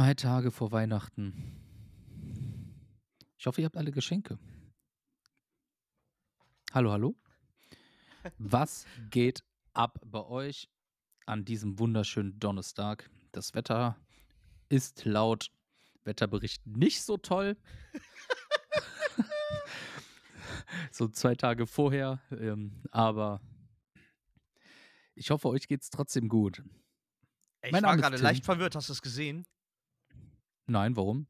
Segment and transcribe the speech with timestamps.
[0.00, 1.60] Zwei Tage vor Weihnachten.
[3.36, 4.38] Ich hoffe, ihr habt alle Geschenke.
[6.72, 7.16] Hallo, hallo.
[8.38, 9.44] Was geht
[9.74, 10.70] ab bei euch
[11.26, 13.10] an diesem wunderschönen Donnerstag?
[13.32, 13.98] Das Wetter
[14.70, 15.50] ist laut
[16.04, 17.58] Wetterbericht nicht so toll.
[20.90, 22.22] so zwei Tage vorher.
[22.30, 23.42] Ähm, aber
[25.14, 26.64] ich hoffe, euch geht es trotzdem gut.
[27.60, 29.44] Ey, Mein ich war gerade leicht verwirrt, hast du es gesehen?
[30.70, 31.26] Nein, warum?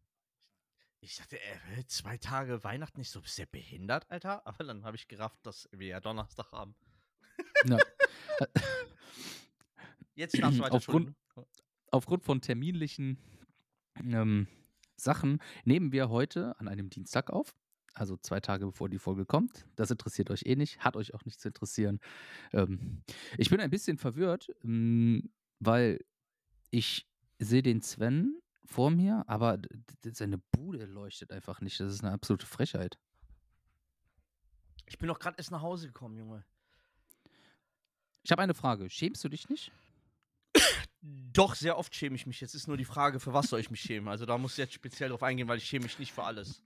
[1.00, 4.46] Ich dachte, äh, zwei Tage Weihnachten nicht so, ja behindert, Alter?
[4.46, 6.74] Aber dann habe ich gerafft, dass wir ja Donnerstag haben.
[7.64, 7.78] Ja.
[10.14, 11.14] Jetzt darfst du weiter Aufgrund-.
[11.90, 13.16] Aufgrund von terminlichen
[13.96, 14.46] ähm,
[14.96, 17.56] Sachen nehmen wir heute an einem Dienstag auf.
[17.94, 19.66] Also zwei Tage bevor die Folge kommt.
[19.74, 21.98] Das interessiert euch eh nicht, hat euch auch nicht zu interessieren.
[22.52, 23.02] Ähm,
[23.38, 26.04] ich bin ein bisschen verwirrt, ähm, weil
[26.70, 29.58] ich sehe den Sven vor mir, aber
[30.12, 31.78] seine Bude leuchtet einfach nicht.
[31.80, 32.98] Das ist eine absolute Frechheit.
[34.86, 36.44] Ich bin doch gerade erst nach Hause gekommen, Junge.
[38.22, 38.90] Ich habe eine Frage.
[38.90, 39.72] Schämst du dich nicht?
[41.02, 42.40] Doch, sehr oft schäme ich mich.
[42.40, 44.08] Jetzt ist nur die Frage, für was soll ich mich schämen?
[44.08, 46.62] Also da muss ich jetzt speziell drauf eingehen, weil ich schäme mich nicht für alles.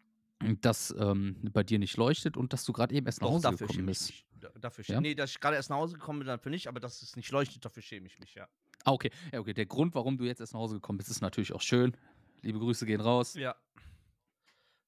[0.61, 3.43] Dass ähm, bei dir nicht leuchtet und dass du gerade eben erst nach Doch, Hause
[3.43, 4.11] dafür gekommen schäme ich bist.
[4.11, 4.27] mich.
[4.41, 4.87] Da- Dafür Ja?
[4.87, 7.15] schäme Nee, dass ich gerade erst nach Hause gekommen bin, dafür nicht, aber dass es
[7.15, 8.49] nicht leuchtet, dafür schäme ich mich, ja.
[8.85, 9.11] Ah, okay.
[9.33, 9.55] Ja, okay.
[9.55, 11.97] Der Grund, warum du jetzt erst nach Hause gekommen bist, ist natürlich auch schön.
[12.43, 13.35] Liebe Grüße gehen raus.
[13.35, 13.57] Ja.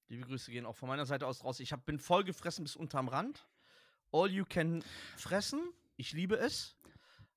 [0.09, 1.59] Liebe Grüße gehen auch von meiner Seite aus raus.
[1.61, 3.49] Ich hab, bin voll gefressen bis unterm Rand.
[4.13, 4.85] All you can
[5.17, 5.61] fressen.
[5.97, 6.77] Ich liebe es.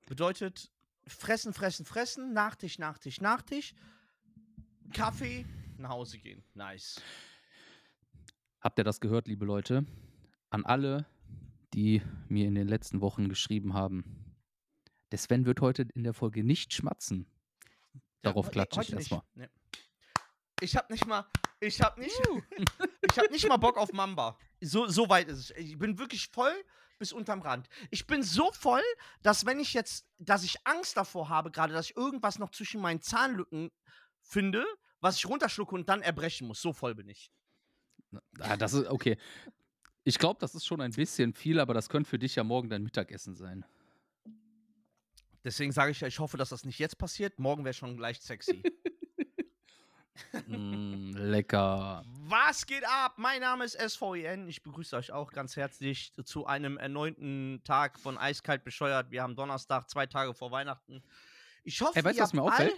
[0.06, 0.70] Bedeutet
[1.08, 2.34] fressen, fressen, fressen.
[2.34, 3.74] Nachtisch, Nachtisch, Nachtisch.
[4.94, 5.46] Kaffee,
[5.78, 6.44] nach Hause gehen.
[6.54, 7.02] Nice.
[8.60, 9.86] Habt ihr das gehört, liebe Leute?
[10.50, 11.06] An alle,
[11.74, 14.29] die mir in den letzten Wochen geschrieben haben.
[15.12, 17.28] Der Sven wird heute in der Folge nicht schmatzen.
[18.22, 19.22] Darauf Ja, klatsche ich erstmal.
[19.34, 19.48] Nee.
[20.62, 21.26] Ich hab nicht mal,
[21.62, 22.16] ich hab nicht,
[23.10, 24.38] ich hab nicht mal Bock auf Mamba.
[24.62, 25.52] So, so weit ist es.
[25.52, 26.54] Ich bin wirklich voll
[26.98, 27.70] bis unterm Rand.
[27.92, 28.84] Ich bin so voll,
[29.22, 32.82] dass wenn ich jetzt, dass ich Angst davor habe, gerade, dass ich irgendwas noch zwischen
[32.82, 33.72] meinen Zahnlücken
[34.22, 34.66] finde,
[35.00, 36.62] was ich runterschlucke und dann erbrechen muss.
[36.62, 37.32] So voll bin ich.
[38.40, 39.18] Ah, das ist okay.
[40.04, 42.70] Ich glaube, das ist schon ein bisschen viel, aber das könnte für dich ja morgen
[42.70, 43.64] dein Mittagessen sein.
[45.44, 47.40] Deswegen sage ich ja, ich hoffe, dass das nicht jetzt passiert.
[47.40, 48.62] Morgen wäre schon leicht sexy.
[50.48, 52.04] Mm, lecker.
[52.28, 53.14] Was geht ab?
[53.18, 54.48] Mein Name ist SVEN.
[54.50, 59.12] Ich begrüße euch auch ganz herzlich zu einem erneuten Tag von Eiskalt bescheuert.
[59.12, 61.02] Wir haben Donnerstag, zwei Tage vor Weihnachten.
[61.64, 62.76] Ich hoffe, Ey, weißt du, ihr was mir auffällt?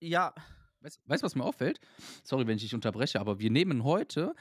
[0.00, 0.34] Ja,
[0.80, 1.80] Weißt du, was mir auffällt?
[2.22, 4.34] Sorry, wenn ich dich unterbreche, aber wir nehmen heute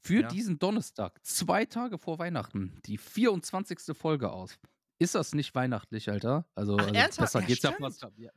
[0.00, 0.28] für Ja.
[0.28, 3.94] diesen Donnerstag, zwei Tage vor Weihnachten, die 24.
[3.94, 4.58] Folge aus.
[5.00, 6.46] Ist das nicht weihnachtlich, Alter?
[6.54, 7.94] Also, Ach, also besser Ja, geht's ja stimmt.
[8.00, 8.06] fast.
[8.18, 8.30] Ja.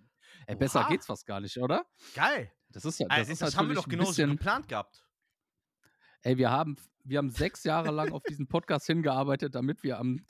[0.48, 0.88] Ey, besser Oha.
[0.90, 1.86] geht's fast gar nicht, oder?
[2.16, 2.52] geil.
[2.70, 5.06] Das ist ja, Das, das ist das haben wir doch genauso bisschen, geplant gehabt.
[6.24, 10.26] Ey, wir haben, wir haben sechs Jahre lang auf diesen Podcast hingearbeitet, damit wir am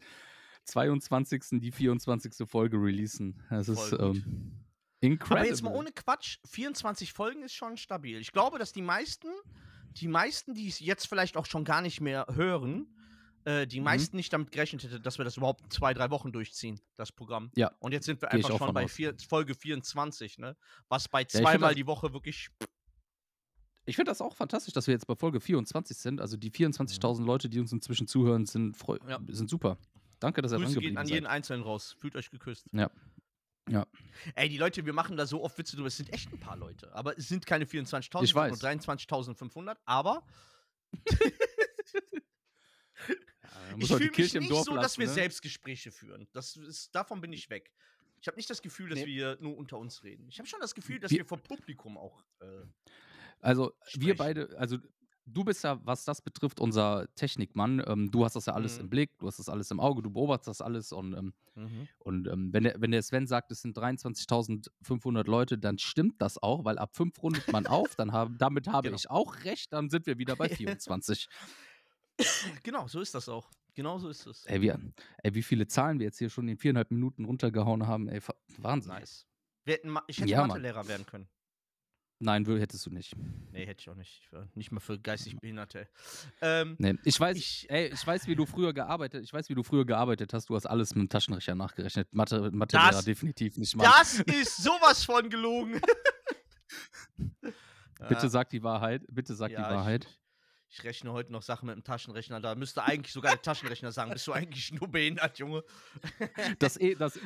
[0.66, 1.60] 22.
[1.62, 2.50] die 24.
[2.50, 3.44] Folge releasen.
[3.50, 4.18] Das ist Voll gut.
[4.18, 4.66] ähm,
[5.02, 5.38] incredible.
[5.40, 8.20] Aber jetzt mal ohne Quatsch, 24 Folgen ist schon stabil.
[8.20, 9.28] Ich glaube, dass die meisten,
[9.92, 12.88] die meisten, die es jetzt vielleicht auch schon gar nicht mehr hören,
[13.46, 13.86] äh, die Mhm.
[13.86, 17.52] meisten nicht damit gerechnet hätten, dass wir das überhaupt zwei, drei Wochen durchziehen, das Programm.
[17.56, 17.72] Ja.
[17.80, 20.56] Und jetzt sind wir Geh einfach schon bei vier, Folge 24, ne?
[20.90, 22.50] Was bei zweimal das- die Woche wirklich.
[23.86, 26.22] Ich finde das auch fantastisch, dass wir jetzt bei Folge 24 sind.
[26.22, 28.78] Also die 24.000 Leute, die uns inzwischen zuhören, sind,
[29.10, 29.20] Ja.
[29.28, 29.78] sind super.
[30.20, 31.16] Danke, dass ihr dran geblieben an seid.
[31.16, 31.98] jeden Einzelnen raus.
[32.00, 32.66] Fühlt euch geküsst.
[32.72, 32.90] Ja.
[33.70, 33.86] Ja.
[34.36, 35.88] Ey, die Leute, wir machen da so oft Witze drüber.
[35.88, 36.94] Es sind echt ein paar Leute.
[36.96, 38.52] Aber es sind keine 24.000, Ich es sind weiß.
[38.52, 39.78] nur 23.500.
[39.86, 40.26] Aber
[43.78, 45.14] Ich fühle mich nicht so, dass lassen, wir ne?
[45.14, 46.28] Selbstgespräche führen.
[46.34, 47.72] Das ist, davon bin ich weg.
[48.22, 49.06] Ich habe nicht das Gefühl, dass Nee.
[49.08, 50.28] wir nur unter uns reden.
[50.30, 52.24] Ich habe schon das Gefühl, dass Wir- wir vor Publikum auch.
[52.40, 52.46] Äh,
[53.42, 54.18] Also wir sprechen.
[54.18, 54.78] beide, also
[55.26, 57.84] du bist ja, was das betrifft, unser Technikmann.
[57.86, 58.82] Ähm, du hast das ja alles Mhm.
[58.84, 61.34] im Blick, du hast das alles im Auge, du beobachtest das alles und, ähm,
[62.00, 66.42] und ähm, wenn, der, wenn der Sven sagt, es sind 23.500 Leute, dann stimmt das
[66.42, 68.96] auch, weil ab fünf rundet man auf, dann haben, damit habe Genau.
[68.96, 70.48] ich auch recht, dann sind wir wieder bei
[70.80, 71.28] 24.
[72.64, 73.50] Genau, so ist das auch.
[73.76, 74.46] Genau so ist es.
[74.46, 74.80] ey, wir,
[75.24, 78.22] ey, wie viele Zahlen wir jetzt hier schon in viereinhalb Minuten runtergehauen haben, ey,
[78.58, 78.92] Wahnsinn.
[78.94, 79.26] Nice.
[80.08, 80.46] Ich hätte Ja.
[80.46, 81.28] Mathelehrer werden können.
[82.20, 83.14] Nein, hättest du nicht.
[83.52, 84.30] Nee, hätte ich auch nicht.
[84.54, 85.90] Nicht mal für geistig Behinderte.
[86.42, 89.56] Ähm, Nee, ich weiß, Ich- ey, ich weiß, wie du früher gearbeitet, ich weiß, wie
[89.56, 90.50] du früher gearbeitet hast.
[90.50, 92.14] Du hast alles mit dem Taschenrechner nachgerechnet.
[92.14, 93.84] Mathe, Mathe Das- definitiv nicht mal.
[93.86, 95.82] das ist sowas von gelogen.
[98.08, 99.04] Bitte sag die Wahrheit.
[99.10, 100.06] Bitte sag Ja, die Wahrheit.
[100.06, 100.20] Ich,
[100.74, 102.42] ich rechne heute noch Sachen mit dem Taschenrechner.
[102.42, 105.64] Da müsste eigentlich sogar der Taschenrechner sagen, bist du eigentlich nur behindert, Junge.
[106.60, 107.20] Das, eh, das,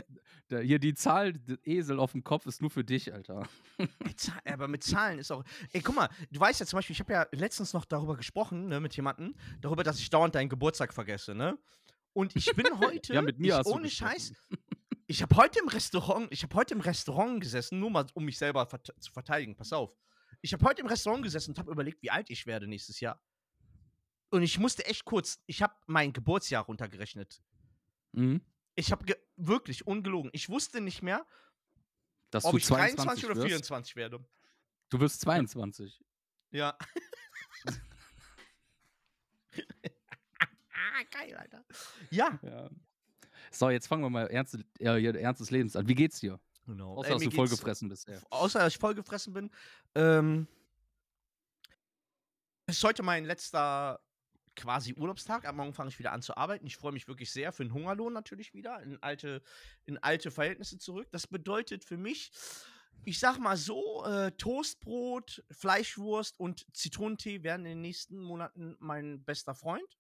[0.49, 1.33] Da, hier die Zahl,
[1.63, 3.47] Esel auf dem Kopf ist nur für dich, Alter.
[4.45, 5.45] Aber mit Zahlen ist auch.
[5.71, 8.67] Ey, guck mal, du weißt ja zum Beispiel, ich habe ja letztens noch darüber gesprochen,
[8.67, 11.57] ne, mit jemandem, darüber, dass ich dauernd deinen Geburtstag vergesse, ne?
[12.11, 13.89] Und ich bin heute, Ja, mit mir ich, ohne.
[13.89, 14.33] Scheiß,
[15.07, 18.37] ich habe heute im Restaurant, ich habe heute im Restaurant gesessen, nur mal um mich
[18.37, 19.55] selber vert zu verteidigen.
[19.55, 19.95] Pass auf.
[20.41, 23.19] Ich habe heute im Restaurant gesessen und habe überlegt, wie alt ich werde nächstes Jahr.
[24.29, 27.41] Und ich musste echt kurz, ich habe mein Geburtsjahr runtergerechnet.
[28.11, 28.41] Mhm.
[28.75, 29.05] Ich habe
[29.37, 30.29] wirklich ungelogen.
[30.33, 31.25] Ich wusste nicht mehr,
[32.29, 33.47] Dass ob du ich 22 23 oder wirst.
[33.47, 34.23] 24 werde.
[34.89, 36.03] Du wirst 22.
[36.51, 36.77] Ja.
[41.11, 41.63] geil, Alter.
[42.09, 42.39] Ja.
[42.41, 42.69] Ja.
[43.51, 45.87] So, jetzt fangen wir mal ernst, äh, ernstes Lebens an.
[45.87, 46.39] Wie geht's dir?
[46.65, 46.95] Genau.
[46.97, 48.07] Außer, dass du vollgefressen bist.
[48.07, 48.19] Ja.
[48.29, 49.49] Außer, dass ich vollgefressen bin.
[49.95, 50.47] Ähm,
[52.65, 54.01] es ist heute mein letzter
[54.57, 55.45] quasi Urlaubstag.
[55.45, 56.65] Am Morgen fange ich wieder an zu arbeiten.
[56.65, 59.41] Ich freue mich wirklich sehr für den Hungerlohn natürlich wieder, in alte,
[59.85, 61.07] in alte Verhältnisse zurück.
[61.11, 62.31] Das bedeutet für mich,
[63.05, 69.23] ich sag mal so, äh, Toastbrot, Fleischwurst und Zitronentee werden in den nächsten Monaten mein
[69.23, 69.97] bester Freund.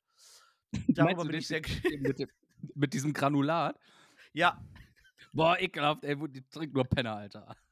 [0.89, 1.61] Darüber bin ich sehr.
[1.99, 2.29] mit, dem,
[2.75, 3.79] mit diesem Granulat?
[4.33, 4.61] ja,
[5.33, 7.55] Boah, ekelhaft, ey, die trinkt nur Penner, Alter.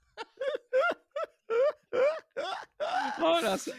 [3.17, 3.71] Oh, das,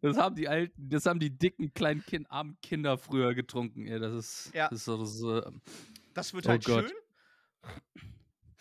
[0.00, 3.98] das haben die alten, das haben die dicken, kleinen, kind, armen Kinder früher getrunken, ey.
[4.00, 4.68] Das ist, Ja.
[4.68, 5.50] das ist so, das äh,
[6.14, 6.88] Das wird Oh halt Gott.
[6.88, 6.92] schön.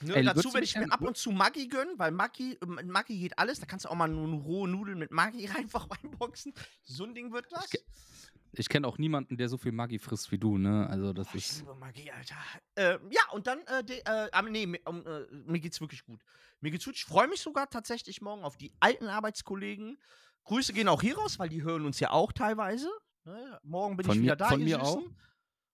[0.03, 2.87] Ne, Ey, dazu werde ich mir ab und zu Maggi gönnen, weil Maggi, äh, mit
[2.87, 3.59] Maggi geht alles.
[3.59, 6.53] Da kannst du auch mal nur rohe Nudeln mit Maggi einfach reinboxen.
[6.83, 7.69] So ein Ding wird das.
[7.69, 7.81] ge-
[8.53, 10.87] ich kenne auch niemanden, der so viel Maggi frisst wie du, ne?
[10.89, 11.59] Also, das ich ist.
[11.59, 12.35] liebe Maggi, Alter.
[12.75, 16.19] Äh, ja, und dann, äh, de, äh, aber nee, mir, äh, mir geht's wirklich gut.
[16.61, 16.95] Mir geht's gut.
[16.95, 19.99] Ich freue mich sogar tatsächlich morgen auf die alten Arbeitskollegen.
[20.45, 22.89] Grüße gehen auch hier raus, weil die hören uns ja auch teilweise.
[23.25, 23.59] Ne?
[23.63, 24.49] Morgen bin Von ich mir- wieder da.
[24.49, 24.99] von mir auch.
[24.99, 25.17] Süßen.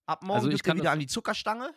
[0.06, 1.74] Ab morgen Also ich kann wieder an die Zuckerstange.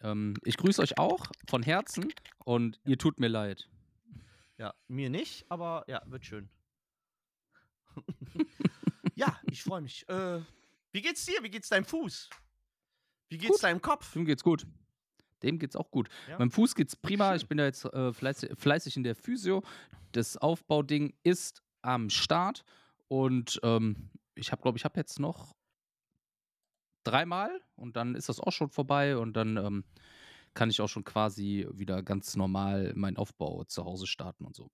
[0.00, 2.12] Ähm, ich grüße euch auch von Herzen
[2.44, 3.68] und ihr tut mir leid.
[4.58, 6.48] Ja, mir nicht, aber ja, wird schön.
[9.14, 10.08] ja, ich freue mich.
[10.08, 10.40] Äh,
[10.92, 11.42] wie geht's dir?
[11.42, 12.28] Wie geht's deinem Fuß?
[13.28, 13.62] Wie geht's Gut.
[13.64, 14.12] deinem Kopf?
[14.12, 14.66] Dem geht's gut.
[15.42, 16.08] Dem geht's auch gut.
[16.28, 16.38] Ja?
[16.38, 17.30] Meinem Fuß geht's prima.
[17.30, 17.36] Schön.
[17.36, 19.62] Ich bin da jetzt äh, fleißig, fleißig in der Physio.
[20.12, 22.64] Das Aufbauding ist am Start
[23.08, 25.54] und ähm, ich habe, glaube ich, habe jetzt noch
[27.04, 29.84] dreimal und dann ist das auch schon vorbei und dann ähm,
[30.54, 34.70] kann ich auch schon quasi wieder ganz normal meinen Aufbau zu Hause starten und so.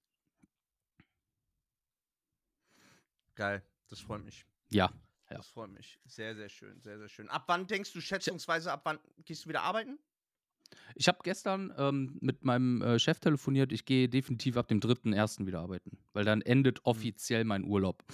[3.35, 4.47] Geil, das freut mich.
[4.71, 4.91] Ja,
[5.31, 5.39] Ja.
[5.39, 6.01] Das freut mich.
[6.05, 7.29] Sehr, sehr schön, sehr, sehr schön.
[7.29, 9.99] Ab wann denkst du schätzungsweise, ab wann gehst du wieder arbeiten?
[10.95, 13.73] Ich habe gestern ähm, mit meinem äh, Chef telefoniert.
[13.73, 15.47] Ich gehe definitiv ab dem 3.1.
[15.47, 18.05] wieder arbeiten, weil dann endet offiziell mein Urlaub.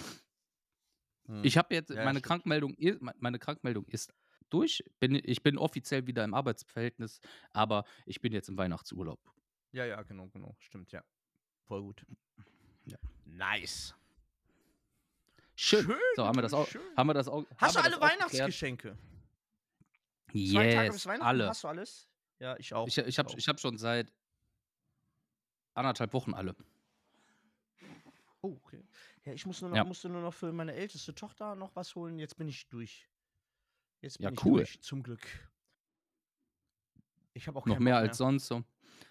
[1.43, 2.25] Ich habe jetzt, Ja, meine stimmt.
[2.25, 4.13] Krankmeldung, i- me- meine Krankmeldung ist
[4.49, 4.81] durch.
[5.01, 7.19] Bin, ich bin offiziell wieder im Arbeitsverhältnis,
[7.51, 9.19] aber ich bin jetzt im Weihnachtsurlaub.
[9.73, 10.55] Ja, ja, genau, genau.
[10.59, 11.03] Stimmt, ja.
[11.65, 12.05] Voll gut.
[12.85, 12.97] Ja.
[13.25, 13.93] Nice.
[15.55, 15.91] Schön.
[16.15, 16.67] So, haben wir das auch.
[16.67, 16.81] schön.
[16.95, 17.99] Haben wir das auch Hast du alle?
[17.99, 18.97] Weihnachtsgeschenke?
[20.31, 21.47] Zwei Tage bis Yes, Weihnachten alle.
[21.49, 22.06] hast du alles?
[22.39, 22.87] Ja, ich auch.
[22.87, 24.13] Ich, ich habe hab schon seit
[25.73, 26.55] anderthalb Wochen alle.
[28.41, 28.83] Oh, okay.
[29.25, 29.83] Ja, ich muss nur noch, Ja.
[29.83, 32.19] musste nur noch für meine älteste Tochter noch was holen.
[32.19, 33.09] Jetzt bin ich durch.
[34.01, 34.59] Jetzt bin Ja, ich cool.
[34.59, 35.25] durch, zum Glück.
[37.33, 38.47] Ich habe auch Noch mehr Bock als sonst.
[38.47, 38.63] So.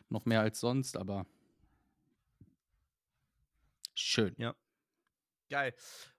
[0.09, 1.27] Noch mehr als sonst, aber
[3.95, 4.37] schön.
[5.49, 5.75] Geil.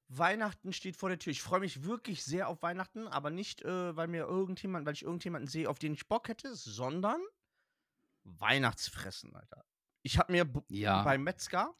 [0.09, 1.31] Weihnachten steht vor der Tür.
[1.31, 5.03] Ich freue mich wirklich sehr auf Weihnachten, aber nicht, äh, weil mir irgendjemand, weil ich
[5.03, 7.21] irgendjemanden sehe, auf den ich Bock hätte, sondern
[8.23, 9.65] Weihnachtsfressen, Alter.
[10.03, 11.03] Ich habe mir Ja.
[11.03, 11.75] beim Metzger,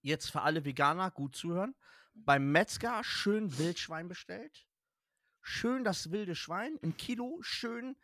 [0.00, 1.74] jetzt für alle Veganer, gut zuhören,
[2.14, 4.66] beim Metzger schön Wildschwein bestellt.
[5.42, 7.96] Schön das wilde Schwein, ein Kilo, schön,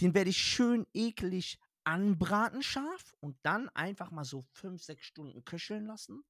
[0.00, 5.44] den werde ich schön eklig anbraten scharf und dann einfach mal so fünf, sechs Stunden
[5.44, 6.24] köcheln lassen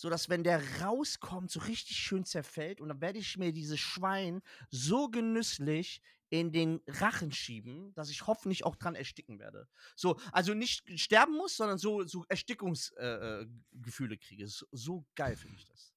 [0.00, 3.78] so dass wenn der rauskommt, so richtig schön zerfällt und dann werde ich mir dieses
[3.78, 4.40] Schwein
[4.70, 9.68] so genüsslich in den Rachen schieben, dass ich hoffentlich auch dran ersticken werde.
[9.96, 14.48] So, also nicht sterben muss, sondern so, so Erstickungsgefühle äh, Gefühle kriege.
[14.48, 15.92] So, so geil finde ich das.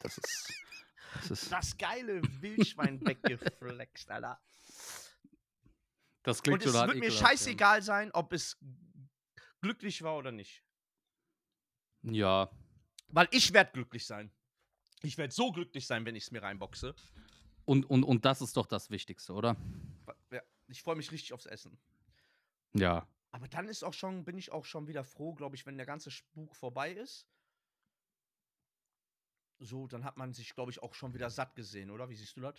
[0.00, 0.52] Das ist.
[1.14, 4.40] Das, ist, Das geile Wildschwein weggeflext, Alter.
[6.24, 7.28] das Und klingt es schon hart wird mir ekelhaft, ja.
[7.28, 8.58] scheißegal sein, ob es
[9.60, 10.64] glücklich war oder nicht.
[12.02, 12.50] Ja,
[13.08, 14.30] Weil ich werde glücklich sein.
[15.02, 16.94] Ich werde so glücklich sein, wenn ich es mir reinboxe.
[17.64, 19.56] und, und, und das ist doch das Wichtigste, oder?
[20.30, 21.78] Ja, ich freue mich richtig aufs Essen.
[22.74, 23.06] Ja.
[23.30, 25.86] Aber dann ist auch schon, bin ich auch schon wieder froh, glaube ich, wenn der
[25.86, 27.26] ganze Spuk vorbei ist.
[29.60, 32.08] So, dann hat man sich, glaube ich, auch schon wieder satt gesehen, oder?
[32.08, 32.54] Wie siehst du das?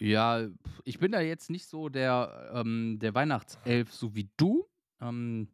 [0.00, 0.48] Ja,
[0.84, 4.68] ich bin da jetzt nicht so der, ähm, der Weihnachtself, so wie du.
[5.00, 5.48] Ähm,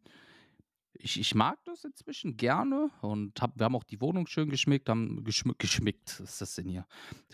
[0.93, 4.89] ich, ich mag das inzwischen gerne und hab, wir haben auch die Wohnung schön geschmückt,
[4.89, 6.85] haben geschmückt, geschmückt, was ist das denn hier?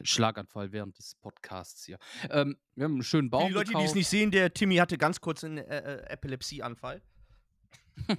[0.03, 1.97] Schlaganfall während des Podcasts hier.
[2.29, 3.95] Ähm, wir haben einen schönen Baum Für die Leute, die es gekauft.
[3.95, 7.01] nicht sehen, der Timmy hatte ganz kurz einen äh, äh, Epilepsieanfall.
[8.07, 8.17] wir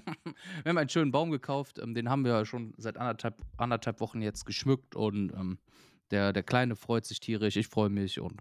[0.66, 4.44] haben einen schönen Baum gekauft, ähm, den haben wir schon seit anderthalb, anderthalb Wochen jetzt
[4.44, 5.58] geschmückt und ähm,
[6.10, 8.40] der, der Kleine freut sich tierisch, ich freue mich und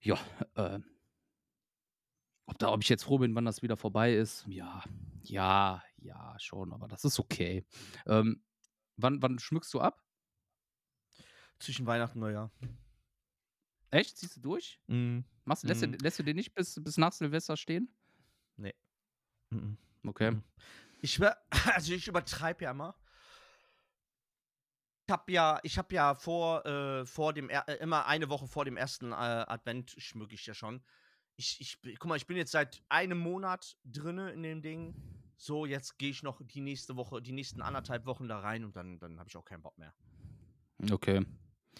[0.00, 0.18] ja,
[0.54, 0.78] äh,
[2.46, 4.82] ob, da, ob ich jetzt froh bin, wann das wieder vorbei ist, ja,
[5.22, 7.64] ja, ja, schon, aber das ist okay.
[8.06, 8.42] Ähm,
[8.96, 10.04] wann, wann schmückst du ab?
[11.58, 12.50] Zwischen Weihnachten und Neujahr.
[13.90, 14.16] Echt?
[14.18, 14.80] Ziehst du durch?
[14.86, 15.24] Mhm.
[15.44, 15.92] Machst, lässt, Mhm.
[15.92, 17.92] du, lässt du den nicht bis, bis nach Silvester stehen?
[19.50, 19.78] Mhm.
[20.06, 20.32] Okay.
[20.32, 20.42] Mhm.
[21.00, 21.18] Ich
[21.74, 22.94] also ich übertreibe ja immer.
[25.06, 28.46] Ich habe ja, ich habe ja vor, äh, vor dem er- äh, immer eine Woche
[28.46, 30.84] vor dem ersten äh, Advent schmücke ich ja schon.
[31.36, 34.94] Ich, ich, guck mal, ich bin jetzt seit einem Monat drinne in dem Ding.
[35.40, 38.74] So, jetzt gehe ich noch die nächste Woche, die nächsten anderthalb Wochen da rein und
[38.76, 39.94] dann, dann habe ich auch keinen Bock mehr.
[40.90, 41.24] Okay.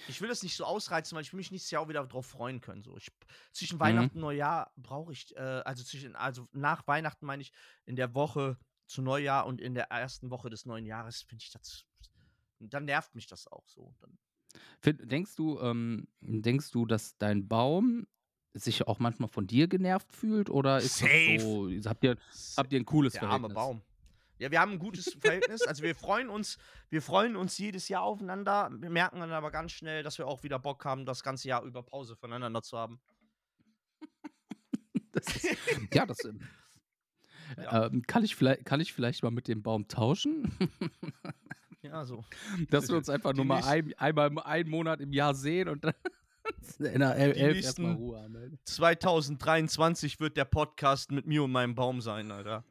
[0.06, 2.26] Ich will das nicht so ausreizen, weil ich will mich nächstes Jahr auch wieder drauf
[2.26, 2.82] freuen können.
[2.82, 2.96] So.
[2.96, 3.10] Ich,
[3.52, 3.80] zwischen Mhm.
[3.80, 7.52] Weihnachten und Neujahr brauche ich, äh, also zwischen, also nach Weihnachten meine ich,
[7.84, 11.50] in der Woche zu Neujahr und in der ersten Woche des neuen Jahres finde ich
[11.50, 11.84] das.
[12.60, 13.94] Dann nervt mich das auch so.
[14.00, 14.18] Dann,
[14.84, 18.06] denkst du, ähm, denkst du, dass dein Baum
[18.54, 21.34] sich auch manchmal von dir genervt fühlt oder ist Safe.
[21.34, 22.16] das so, habt ihr,
[22.56, 23.54] habt ihr ein cooles der arme Verhältnis?
[23.54, 23.82] Baum.
[24.38, 25.62] Ja, wir haben ein gutes Verhältnis.
[25.62, 26.58] Also wir freuen uns,
[26.90, 28.70] wir freuen uns jedes Jahr aufeinander.
[28.78, 31.64] Wir merken dann aber ganz schnell, dass wir auch wieder Bock haben, das ganze Jahr
[31.64, 33.00] über Pause voneinander zu haben.
[35.10, 35.56] Das ist,
[35.92, 36.40] ja, das ähm,
[37.56, 37.86] Ja.
[37.86, 40.52] ähm, kann, ich vielleicht, kann ich vielleicht mal mit dem Baum tauschen,
[41.82, 42.24] Ja, so.
[42.70, 45.94] dass wir uns einfach nur mal ein, einmal einen Monat im Jahr sehen und dann
[46.78, 48.36] in der El Die nächsten- Ruhe haben.
[48.36, 48.56] Alter.
[48.64, 52.64] 2023 wird der Podcast mit mir und meinem Baum sein, Alter.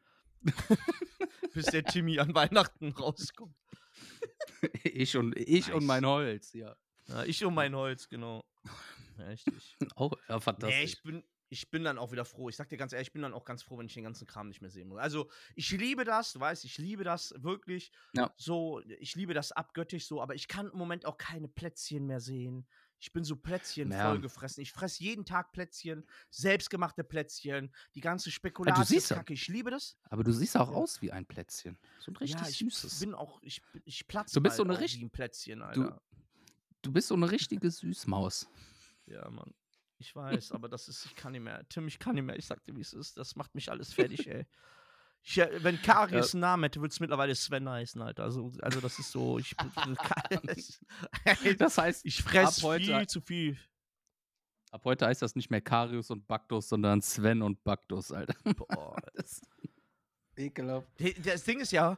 [1.53, 3.56] Bis der Timmy an Weihnachten rauskommt.
[4.84, 5.88] Ich und ich und Nice.
[5.88, 6.75] mein Holz, ja.
[7.08, 8.44] Ja, ich und mein Holz, genau.
[9.17, 9.77] Ja, richtig.
[9.96, 10.77] Auch ja, fantastisch.
[10.79, 12.50] Nee, ich bin, ich bin dann auch wieder froh.
[12.50, 14.25] Ich sag dir ganz ehrlich, ich bin dann auch ganz froh, wenn ich den ganzen
[14.25, 15.00] Kram nicht mehr sehen muss.
[15.00, 17.91] Also, ich liebe das, du weißt, ich liebe das wirklich.
[18.13, 18.34] Ja.
[18.38, 22.20] So, ich liebe das abgöttisch so, aber ich kann im Moment auch keine Plätzchen mehr
[22.20, 22.67] sehen.
[23.00, 24.10] Ich bin so Plätzchen Ja.
[24.10, 24.62] vollgefressen.
[24.63, 29.34] Ich fresse jeden Tag Plätzchen, selbstgemachte Plätzchen, die ganze siehst Spekulatiuskacke.
[29.34, 29.98] Ich liebe das.
[30.10, 30.75] Aber du siehst auch Ja.
[30.75, 31.77] aus wie ein Plätzchen.
[32.00, 33.00] So ein richtig ja, ich süßes.
[33.00, 35.60] bin auch, ich, ich platze Du bist so bald eine auch richt- wie ein Plätzchen,
[35.60, 36.01] Du- Alter.
[36.82, 38.48] Du bist so eine richtige Süßmaus.
[39.06, 39.54] Ja, Mann.
[40.00, 41.68] Ich weiß, aber das ist, ich kann nicht mehr.
[41.70, 42.38] Tim, ich kann nicht mehr.
[42.38, 43.18] Ich sag dir, wie es ist.
[43.18, 44.46] Das macht mich alles fertig, ey.
[45.30, 48.24] Ich, äh, wenn Karies einen Namen hätte, würde es mittlerweile Sven heißen, Alter.
[48.24, 49.54] Also, also das ist so, ich,
[51.58, 53.58] Das heißt, ich fress ab heute- viel zu viel.
[54.72, 58.36] ab heute heißt das nicht mehr Karius und Baktus, sondern Sven und Baktus, Alter.
[58.54, 58.96] Boah.
[59.16, 59.42] Das
[60.38, 60.88] ekelhaft.
[61.26, 61.98] Das Ding ist ja,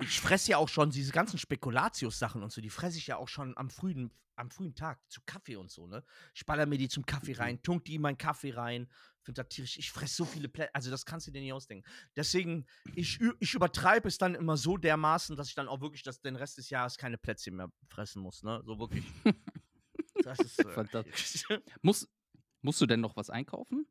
[0.00, 3.28] ich fresse ja auch schon diese ganzen Spekulatius-Sachen und so, die fresse ich ja auch
[3.28, 6.02] schon am frühen, am frühen Tag zu Kaffee und so, ne?
[6.34, 7.38] Ich baller mir die zum Kaffee Mhm.
[7.40, 8.90] rein, tunk die in meinen Kaffee rein,
[9.26, 9.76] finde das tierisch.
[9.76, 11.86] Ich fresse so viele Plätzchen, also das kannst du dir nicht ausdenken.
[12.16, 12.64] Deswegen,
[12.94, 16.36] ich, ich übertreibe es dann immer so dermaßen, dass ich dann auch wirklich das, den
[16.36, 18.62] Rest des Jahres keine Plätzchen mehr fressen muss, ne?
[18.64, 19.04] So wirklich.
[20.24, 20.58] Das ist.
[20.58, 21.44] Äh, Fantastisch.
[21.82, 22.08] Muss,
[22.62, 23.86] musst du denn noch was einkaufen?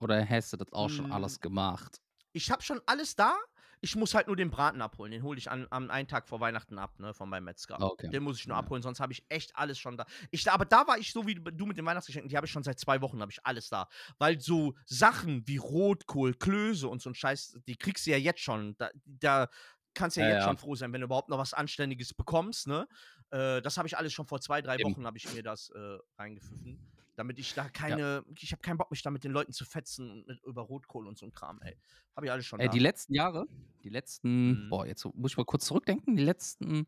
[0.00, 2.00] Oder hast du das auch schon Mm, alles gemacht?
[2.32, 3.36] ich habe schon alles da.
[3.80, 5.12] Ich muss halt nur den Braten abholen.
[5.12, 7.80] Den hole ich an, am einen Tag vor Weihnachten ab, ne, von meinem Metzger.
[7.80, 8.08] Ah, okay.
[8.08, 8.60] Den muss ich nur Ja.
[8.60, 10.06] abholen, sonst habe ich echt alles schon da.
[10.30, 12.62] Ich, aber da war ich so wie du mit den Weihnachtsgeschenken, die habe ich schon
[12.62, 13.88] seit zwei Wochen, habe ich alles da.
[14.18, 18.40] Weil so Sachen wie Rotkohl, Klöße und so ein Scheiß, die kriegst du ja jetzt
[18.40, 18.76] schon.
[18.78, 19.48] Da, da
[19.94, 20.48] kannst du ja, Ja, jetzt ja.
[20.48, 22.86] schon froh sein, wenn du überhaupt noch was Anständiges bekommst, ne?
[23.30, 24.84] Äh, das habe ich alles schon vor zwei, drei Eben.
[24.92, 26.78] Wochen, habe ich mir das äh, reingepfiffen.
[27.18, 30.10] Damit ich da keine, ich habe keinen Bock, mich da mit den Leuten zu fetzen
[30.10, 31.76] und mit, über Rotkohl und so ein Kram, ey.
[32.14, 32.74] Habe ich alles schon Äh, da.
[32.74, 33.46] die letzten Jahre,
[33.84, 34.68] die letzten, Mhm.
[34.68, 36.86] boah, jetzt muss ich mal kurz zurückdenken, die letzten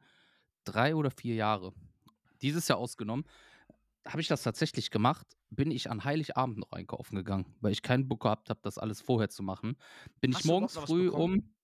[0.65, 1.73] drei oder vier Jahre,
[2.43, 3.25] dieses Jahr ausgenommen,
[4.07, 8.09] habe ich das tatsächlich gemacht, bin ich an Heiligabend noch einkaufen gegangen, weil ich keinen
[8.09, 9.77] Bock gehabt habe, das alles vorher zu machen.
[10.21, 11.55] Bin Hast ich morgens früh um,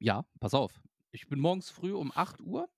[0.00, 0.80] ja, pass auf,
[1.12, 2.68] ich bin morgens früh um 8 Uhr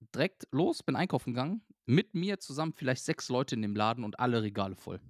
[0.00, 4.18] direkt los, bin einkaufen gegangen, mit mir zusammen vielleicht sechs Leute in dem Laden und
[4.18, 5.00] alle Regale voll.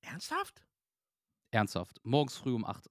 [0.00, 0.64] Ernsthaft?
[1.50, 2.00] Ernsthaft.
[2.02, 2.90] Morgens früh um 8.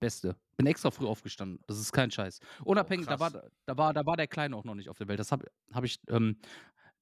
[0.00, 0.36] Beste.
[0.56, 1.62] Bin extra früh aufgestanden.
[1.66, 2.40] Das ist kein Scheiß.
[2.64, 5.18] Unabhängig, da, war, da, war, da war der Kleine auch noch nicht auf der Welt.
[5.18, 6.38] Das habe hab ich ähm,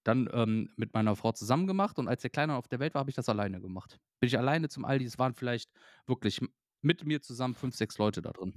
[0.05, 3.01] dann ähm, mit meiner Frau zusammen gemacht und als der Kleine auf der Welt war,
[3.01, 4.01] habe ich das alleine gemacht.
[4.21, 5.05] Bin ich alleine zum Aldi.
[5.05, 5.71] Es waren vielleicht
[6.07, 6.41] wirklich
[6.81, 8.55] mit mir zusammen fünf, sechs Leute da drin.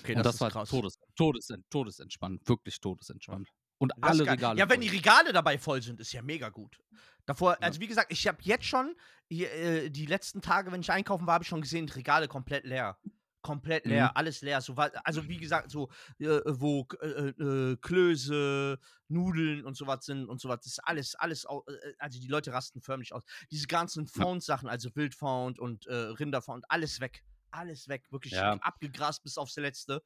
[0.00, 0.68] Okay, das ist war krass.
[0.68, 2.46] Todes, Todes, todesentspannt.
[2.48, 3.48] Wirklich todesentspannt.
[3.78, 4.30] Und Das alle.
[4.30, 4.58] Regale.
[4.58, 6.78] Ja, wenn die Regale dabei voll sind, ist ja mega gut.
[7.26, 7.58] Davor, Ja.
[7.60, 8.94] also wie gesagt, ich habe jetzt schon
[9.30, 12.98] äh, die letzten Tage, wenn ich einkaufen war, habe ich schon gesehen, Regale komplett leer.
[13.42, 14.16] Komplett leer, Mhm.
[14.16, 14.60] alles leer.
[14.60, 20.42] So, also wie gesagt, so äh, wo äh, äh, Klöße, Nudeln und sowas sind und
[20.42, 23.22] sowas, das ist alles, alles, äh, also die Leute rasten förmlich aus.
[23.50, 24.06] Diese ganzen.
[24.06, 27.24] Found-Sachen, also Wildfound und äh, Rinderfound, alles weg.
[27.50, 28.54] Alles weg, wirklich Ja.
[28.54, 30.02] abgegrast bis aufs Letzte.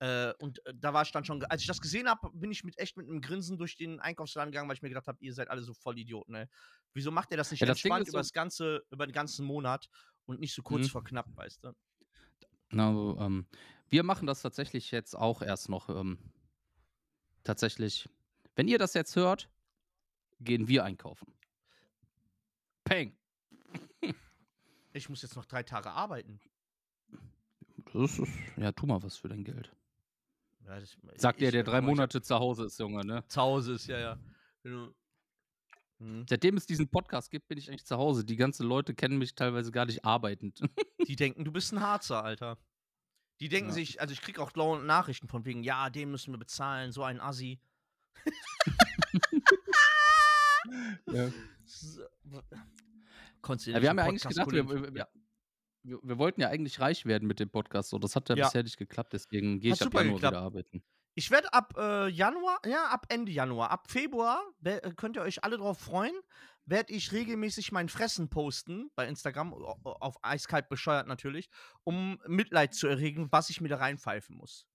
[0.00, 2.62] Äh, und äh, da war ich dann schon, als ich das gesehen habe, bin ich
[2.64, 5.34] mit echt mit einem Grinsen durch den Einkaufsladen gegangen, weil ich mir gedacht habe, ihr
[5.34, 6.46] seid alle so voll Idioten, ey.
[6.94, 9.12] Wieso macht ihr das nicht Ja, das entspannt ist über so- das ganze, über den
[9.12, 9.88] ganzen Monat
[10.26, 10.88] und nicht so kurz Mhm.
[10.90, 11.72] vor knapp, weißt du?
[12.70, 13.46] Na, ähm,
[13.88, 15.88] wir machen das tatsächlich jetzt auch erst noch.
[15.88, 16.18] Ähm,
[17.42, 18.08] tatsächlich,
[18.56, 19.48] wenn ihr das jetzt hört,
[20.40, 21.34] gehen wir einkaufen.
[22.84, 23.16] Peng.
[24.92, 26.40] Ich muss jetzt noch drei Tage arbeiten.
[27.92, 29.70] Das ist, ja, tu mal was für dein Geld.
[30.66, 33.24] Ja, das, Sagt der, ich- der drei Monate zu Hause ist, Junge, ne?
[33.28, 34.18] Zu Hause ist, ja, ja.
[34.62, 34.92] Genau.
[35.98, 36.26] Mhm.
[36.28, 38.24] Seitdem es diesen Podcast gibt, bin ich eigentlich zu Hause.
[38.24, 40.60] Die ganzen Leute kennen mich teilweise gar nicht arbeitend.
[41.08, 42.58] Die denken, du bist ein Harzer, Alter.
[43.40, 43.74] Die denken Ja.
[43.74, 47.02] sich, also ich krieg auch laune Nachrichten von wegen, ja, den müssen wir bezahlen, so
[47.02, 47.58] ein Assi.
[51.06, 51.30] Ja.
[51.64, 52.02] So,
[53.70, 55.02] Ja, wir haben ja eigentlich gedacht, wir, wir, finden?
[55.82, 57.90] Wir, wir, wollten ja eigentlich reich werden mit dem Podcast.
[57.90, 58.44] So, das hat ja, Ja.
[58.46, 60.32] bisher nicht geklappt, deswegen gehe ich ab Januar geklappt.
[60.34, 60.82] wieder arbeiten.
[61.14, 65.42] Ich werde ab äh, Januar, ja, ab Ende Januar, ab Februar, äh, könnt ihr euch
[65.42, 66.14] alle drauf freuen,
[66.64, 71.48] werde ich regelmäßig mein Fressen posten bei Instagram, auf eiskalt bescheuert natürlich,
[71.82, 74.66] um Mitleid zu erregen, was ich mir da reinpfeifen muss.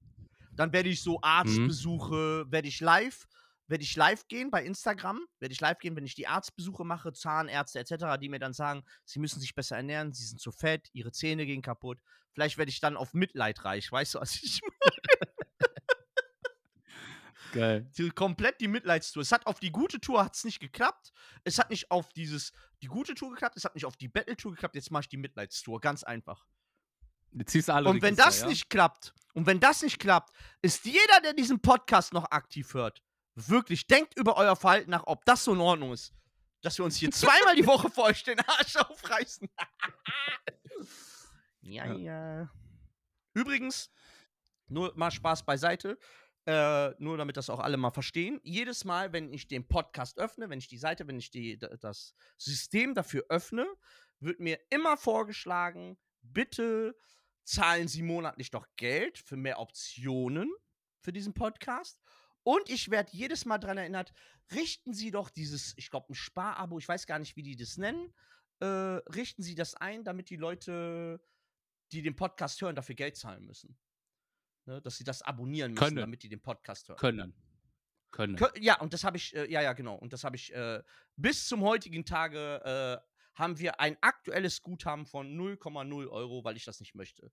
[0.52, 3.26] Dann werde ich so Arztbesuche, werde ich live,
[3.68, 7.14] werde ich live gehen bei Instagram, werde ich live gehen, wenn ich die Arztbesuche mache,
[7.14, 10.90] Zahnärzte etc., die mir dann sagen, sie müssen sich besser ernähren, sie sind zu fett,
[10.94, 12.00] ihre Zähne gehen kaputt.
[12.34, 14.62] Vielleicht werde ich dann auf Mitleid reich, weißt du, was ich
[17.54, 17.90] Geil.
[17.98, 19.22] die, komplett die Mitleidstour.
[19.22, 21.12] Es hat auf die gute Tour hat's nicht geklappt.
[21.44, 22.52] Es hat nicht auf dieses
[22.82, 23.56] die gute Tour geklappt.
[23.56, 24.76] Es hat nicht auf die Battle-Tour geklappt.
[24.76, 25.80] Jetzt mache ich die Mitleidstour.
[25.80, 26.46] Ganz einfach.
[27.32, 28.48] Jetzt ziehst du alle Und wenn Register, das ja?
[28.48, 33.02] nicht klappt, und wenn das nicht klappt, ist jeder, der diesen Podcast noch aktiv hört,
[33.36, 36.14] wirklich, denkt über euer Verhalten nach, ob das so in Ordnung ist.
[36.62, 39.50] Dass wir uns hier zweimal die Woche für euch den Arsch aufreißen.
[41.62, 42.50] ja, Ja.
[43.34, 43.90] Übrigens,
[44.68, 45.98] nur mal Spaß beiseite.
[46.46, 48.42] Äh, nur damit das auch alle mal verstehen.
[48.44, 51.70] Jedes Mal, wenn ich den Podcast öffne, wenn ich die Seite, wenn ich die, da-
[51.78, 53.66] das System dafür öffne,
[54.20, 56.98] wird mir immer vorgeschlagen, bitte
[57.46, 60.52] zahlen Sie monatlich doch Geld für mehr Optionen
[61.00, 62.03] für diesen Podcast.
[62.44, 64.14] Und ich werde jedes Mal daran erinnert,
[64.54, 67.78] richten Sie doch dieses, ich glaube, ein Sparabo, ich weiß gar nicht, wie die das
[67.78, 68.14] nennen,
[68.60, 71.22] äh, richten Sie das ein, damit die Leute,
[71.92, 73.78] die den Podcast hören, dafür Geld zahlen müssen.
[74.66, 74.82] Ne?
[74.82, 75.98] Dass sie das abonnieren müssen, Können.
[75.98, 76.98] damit die den Podcast hören.
[76.98, 77.34] Können.
[78.12, 78.38] Können.
[78.38, 79.96] Kö- Ja, und das habe ich, äh, ja, ja, genau.
[79.96, 80.82] Und das habe ich äh,
[81.16, 86.66] bis zum heutigen Tage äh, haben wir ein aktuelles Guthaben von 0,0 Euro, weil ich
[86.66, 87.32] das nicht möchte.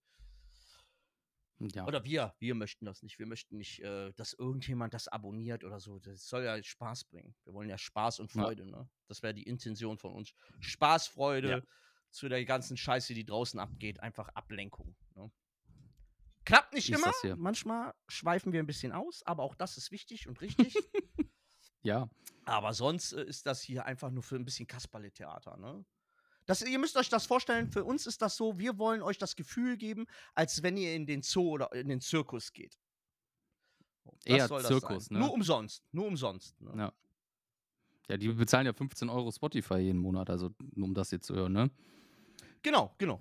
[1.61, 1.87] Ja.
[1.87, 3.18] Oder wir, wir möchten das nicht.
[3.18, 5.99] Wir möchten nicht, äh, dass irgendjemand das abonniert oder so.
[5.99, 7.35] Das soll ja Spaß bringen.
[7.44, 8.42] Wir wollen ja Spaß und Ja.
[8.42, 8.88] Freude, ne?
[9.09, 10.33] Das wäre die Intention von uns.
[10.61, 11.61] Spaß, Freude Ja.
[12.11, 14.01] zu der ganzen Scheiße, die draußen abgeht.
[14.01, 14.96] Einfach Ablenkung.
[15.14, 15.31] Ne?
[16.44, 17.12] Klappt nicht immer.
[17.37, 20.75] Manchmal schweifen wir ein bisschen aus, aber auch das ist wichtig und richtig.
[21.83, 22.09] ja.
[22.46, 25.85] Aber sonst äh, ist das hier einfach nur für ein bisschen Kasperle-Theater, ne?
[26.46, 29.37] Das, ihr müsst euch das vorstellen, für uns ist das so, wir wollen euch das
[29.37, 32.79] Gefühl geben, als wenn ihr in den Zoo oder in den Zirkus geht.
[34.05, 35.18] Das Eher Zirkus, sein.
[35.18, 35.24] ne?
[35.24, 36.61] Nur umsonst, nur umsonst.
[36.61, 36.72] Ne?
[36.76, 36.92] Ja.
[38.09, 41.35] Ja, die bezahlen ja 15 Euro Spotify jeden Monat, also nur um das jetzt zu
[41.37, 41.70] hören, ne?
[42.62, 43.20] Genau, genau.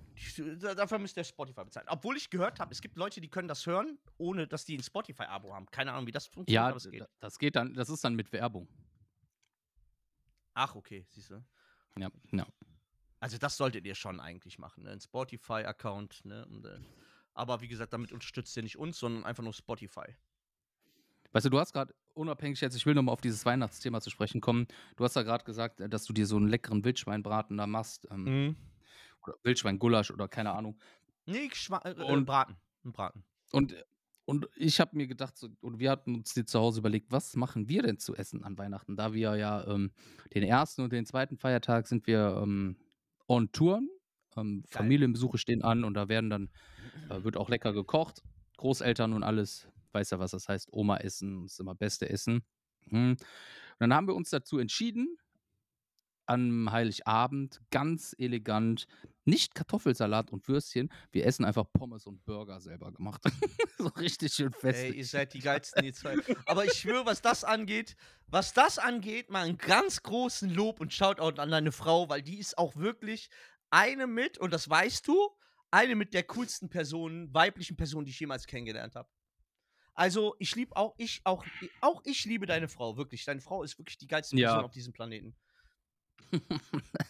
[0.60, 1.86] Dafür müsst ihr Spotify bezahlen.
[1.88, 4.82] Obwohl ich gehört habe, es gibt Leute, die können das hören, ohne dass die ein
[4.82, 5.66] Spotify-Abo haben.
[5.70, 7.06] Keine Ahnung, wie das funktioniert, Ja, aber es geht.
[7.20, 8.68] das geht dann, das ist dann mit Werbung.
[10.54, 11.42] Ach, okay, siehst du.
[11.96, 12.46] Ja, ja.
[13.20, 14.90] Also das solltet ihr schon eigentlich machen, ne?
[14.92, 16.46] Ein Spotify-Account, ne?
[16.46, 16.78] Und, äh,
[17.34, 20.16] aber wie gesagt, damit unterstützt ihr nicht uns, sondern einfach nur Spotify.
[21.32, 24.40] Weißt du, du hast gerade, unabhängig jetzt, ich will nochmal auf dieses Weihnachtsthema zu sprechen
[24.40, 24.66] kommen.
[24.96, 28.08] Du hast ja gerade gesagt, äh, dass du dir so einen leckeren Wildschweinbraten da machst.
[28.10, 28.56] Ähm, Mhm.
[29.22, 30.78] oder Wildschweingulasch oder keine Ahnung.
[31.26, 32.56] Nee, Schwa äh, äh, Und- Braten.
[32.84, 33.22] Ein Braten.
[33.52, 33.74] Und,
[34.24, 37.36] und ich habe mir gedacht, so, und wir hatten uns hier zu Hause überlegt, was
[37.36, 38.96] machen wir denn zu essen an Weihnachten?
[38.96, 39.92] Da wir ja ähm,
[40.34, 42.76] den ersten und den zweiten Feiertag sind wir ähm,
[43.30, 43.88] on Touren.
[44.36, 44.64] Ähm.
[44.68, 46.50] Familienbesuche stehen an und da werden dann,
[47.08, 48.22] äh, wird auch lecker gekocht.
[48.56, 52.42] Großeltern und alles, weiß ja, was das heißt, Oma essen, ist immer beste Essen.
[52.86, 53.12] Mhm.
[53.12, 53.18] Und
[53.78, 55.16] dann haben wir uns dazu entschieden,
[56.30, 58.86] am Heiligabend ganz elegant
[59.24, 63.20] nicht Kartoffelsalat und Würstchen, wir essen einfach Pommes und Burger selber gemacht.
[63.78, 64.78] so richtig schön fest.
[64.78, 66.16] Ey, ihr seid die geilsten, ihr zwei.
[66.46, 70.92] Aber ich schwöre, was das angeht, was das angeht, mal einen ganz großen Lob und
[70.92, 73.28] Shoutout an deine Frau, weil die ist auch wirklich
[73.70, 75.30] eine mit, und das weißt du,
[75.72, 79.08] eine mit der coolsten Personen, weiblichen Personen, die ich jemals kennengelernt habe.
[79.94, 81.44] Also, ich liebe auch, ich, auch,
[81.80, 83.24] auch ich liebe deine Frau, wirklich.
[83.24, 84.64] Deine Frau ist wirklich die geilste Person Ja.
[84.64, 85.36] auf diesem Planeten.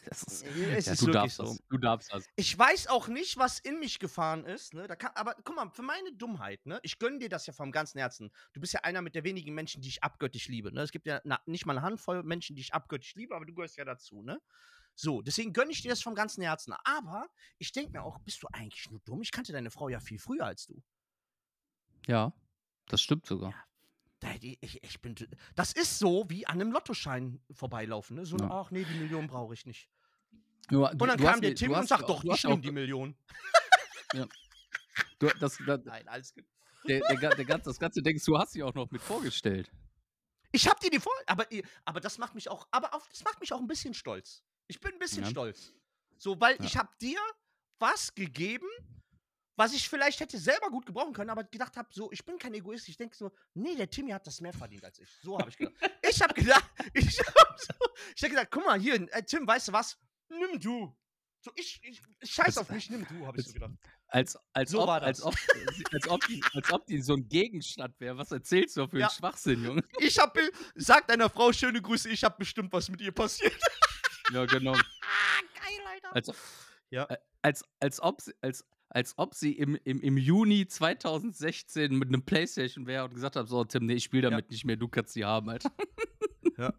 [0.07, 0.45] Das ist,
[0.87, 1.45] ja, du darfst so.
[1.45, 1.59] das.
[1.69, 2.25] Du darfst das.
[2.37, 4.87] Ich weiß auch nicht, was in mich gefahren ist, ne?
[4.87, 6.81] Da kann, aber guck mal, für meine Dummheit, ne?
[6.83, 8.31] Ich gönne dir das ja vom ganzen Herzen.
[8.53, 10.83] Du bist ja einer mit der wenigen Menschen, die ich abgöttisch liebe, ne?
[10.83, 13.55] Es gibt ja na, nicht mal eine Handvoll Menschen, die ich abgöttisch liebe, aber du
[13.55, 14.41] gehörst ja dazu, ne?
[14.95, 16.75] So, deswegen gönne ich dir das vom ganzen Herzen.
[16.85, 19.23] Aber ich denke mir auch, bist du eigentlich nur dumm?
[19.23, 20.83] Ich kannte deine Frau ja viel früher als du.
[22.07, 22.33] Ja,
[22.89, 23.51] das stimmt sogar.
[23.53, 23.70] Die-
[24.61, 25.15] Ich, ich bin,
[25.55, 28.27] das ist so wie an einem Lottoschein vorbeilaufen, ne?
[28.27, 28.51] So, Ja.
[28.51, 29.89] ach nee, die Million brauche ich nicht.
[30.71, 32.33] Nur, Und dann du kam hast der Tim du und hast sagt, ja doch, du
[32.33, 33.17] ich ja nehme die Million.
[35.19, 36.45] Du, das, das, Nein, alles gut.
[36.89, 39.71] der, der, der, ganze- das ganze Ding, du hast sie auch noch mit vorgestellt.
[40.53, 41.47] Ich hab dir die voll, aber,
[41.85, 44.43] aber das macht mich auch, aber auf, das macht mich auch ein bisschen stolz.
[44.67, 45.31] Ich bin ein bisschen Ja.
[45.31, 45.73] stolz.
[46.19, 46.65] So, weil Ja.
[46.65, 47.19] ich hab dir
[47.79, 48.67] was gegeben,
[49.61, 52.55] was ich vielleicht hätte selber gut gebrauchen können, aber gedacht habe, so, ich bin kein
[52.55, 52.89] Egoist.
[52.89, 55.09] Ich denke so, nee, der Timmy hat das mehr verdient als ich.
[55.23, 55.75] So habe ich gedacht.
[56.11, 57.75] ich habe gedacht, ich habe so,
[58.17, 59.99] ich hab gedacht, guck mal hier, äh, Tim, weißt du was?
[60.31, 60.97] Nimm du.
[61.43, 63.73] So, ich, ich scheiß Das- auf mich, nimm du, habe ich so gedacht.
[64.09, 65.35] Als, als, So ob, war als, ob,
[65.93, 68.17] als, ob die, als ob die so ein Gegenstand wäre.
[68.19, 69.07] Was erzählst du für Ja.
[69.09, 69.85] einen Schwachsinn, Junge?
[70.01, 73.55] Ich habe, sag deiner Frau schöne Grüße, ich habe bestimmt was mit ihr passiert.
[74.33, 74.73] Ja, genau.
[74.73, 76.15] Ah, geil, Alter.
[76.17, 76.33] Als,
[76.91, 77.09] Ja.
[77.43, 82.23] als, als, ob, sie, als, als ob sie im, im, im Juni 2016 mit einem
[82.23, 84.31] Playstation wäre und gesagt hat, so Tim, nee, ich spiele Ja.
[84.31, 85.71] damit nicht mehr, du kannst die haben, Alter.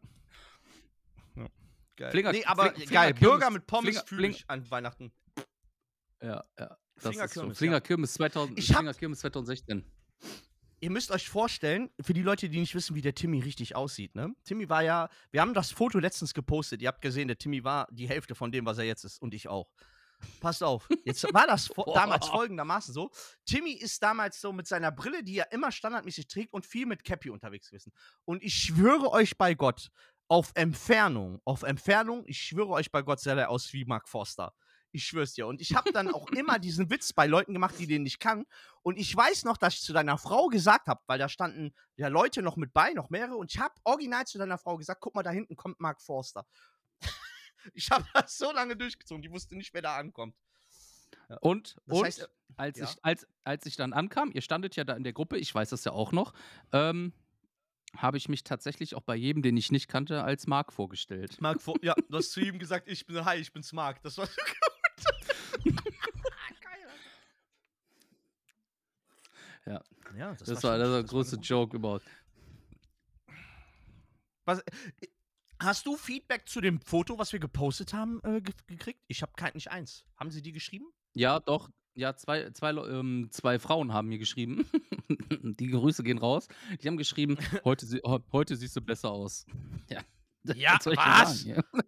[1.97, 2.11] Geil.
[2.11, 3.13] Flinger- nee, aber Fling- geil.
[3.13, 5.11] Flingerkirmes- Burger mit Pommes Flinger- fühle ich an Weihnachten.
[6.21, 6.77] Ja, ja.
[6.95, 7.41] Das ist so.
[7.51, 9.85] Flingerkirmes, Flingerkirmes 2000, Ich hab- Flingerkirmes 2016.
[10.83, 14.15] Ihr müsst euch vorstellen, für die Leute, die nicht wissen, wie der Timmy richtig aussieht,
[14.15, 14.33] ne?
[14.43, 16.81] Timmy war ja, wir haben das Foto letztens gepostet.
[16.81, 19.21] Ihr habt gesehen, der Timmy war die Hälfte von dem, was er jetzt ist.
[19.21, 19.69] Und ich auch.
[20.39, 20.87] Passt auf.
[21.05, 21.93] Jetzt war das Boah.
[21.93, 23.11] damals folgendermaßen so.
[23.45, 27.03] Timmy ist damals so mit seiner Brille, die er immer standardmäßig trägt und viel mit
[27.03, 27.93] Cappy unterwegs gewesen.
[28.25, 29.89] Und ich schwöre euch bei Gott,
[30.31, 34.53] auf Entfernung, auf Entfernung, ich schwöre euch bei Gott, sah er aus wie Mark Forster.
[34.93, 35.45] Ich schwör's dir.
[35.47, 38.45] Und ich habe dann auch immer diesen Witz bei Leuten gemacht, die den nicht kann.
[38.81, 42.07] Und ich weiß noch, dass ich zu deiner Frau gesagt habe, weil da standen ja
[42.07, 43.35] Leute noch mit bei, noch mehrere.
[43.35, 46.45] Und ich habe original zu deiner Frau gesagt, guck mal, da hinten kommt Mark Forster.
[47.73, 50.35] Ich habe das so lange durchgezogen, die wusste nicht, wer da ankommt.
[51.41, 52.85] Und, Das und heißt, äh, als, ja.
[52.85, 55.69] ich, als, als ich dann ankam, ihr standet ja da in der Gruppe, ich weiß
[55.69, 56.33] das ja auch noch,
[56.73, 57.13] ähm,
[57.97, 61.39] habe ich mich tatsächlich auch bei jedem, den ich nicht kannte, als Mark vorgestellt.
[61.41, 64.01] Mark Fo ja, du hast zu ihm gesagt, ich bin, hi, ich bin's Mark.
[64.03, 64.25] Das war
[64.97, 65.09] so
[65.63, 65.75] gut.
[66.61, 66.89] Geil.
[69.65, 69.81] Ja.
[70.17, 72.05] Ja, Das, war, das war der das größte eine gute- Joke überhaupt.
[74.45, 74.71] Was, äh,
[75.61, 79.01] hast du Feedback zu dem Foto, was wir gepostet haben, äh, ge gekriegt?
[79.07, 80.03] Ich habe kein, nicht eins.
[80.17, 80.85] Haben sie die geschrieben?
[81.13, 81.69] Ja, doch.
[81.93, 84.65] Ja, zwei, zwei, ähm, zwei Frauen haben mir geschrieben.
[85.59, 86.47] Die Grüße gehen raus.
[86.81, 89.45] Die haben geschrieben, heute, sie- heute siehst du besser aus.
[89.89, 90.01] Ja,
[90.55, 91.41] Ja, was?
[91.41, 91.81] sagen, ja?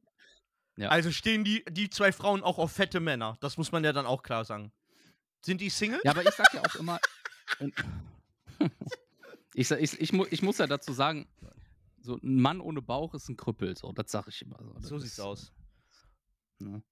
[0.76, 0.90] Ja.
[0.90, 3.38] Also stehen die, die zwei Frauen auch auf fette Männer.
[3.40, 4.74] Das muss man ja dann auch klar sagen.
[5.42, 6.02] Sind die Single?
[6.04, 7.00] Ja, aber ich sag ja auch immer.
[9.54, 11.28] ich, ich, ich, ich muss ja dazu sagen,
[12.04, 13.76] so ein Mann ohne Bauch ist ein Krüppel.
[13.78, 14.58] So, das sage ich immer.
[14.80, 15.54] So, so ist, sieht's aus.
[16.60, 16.84] Ne?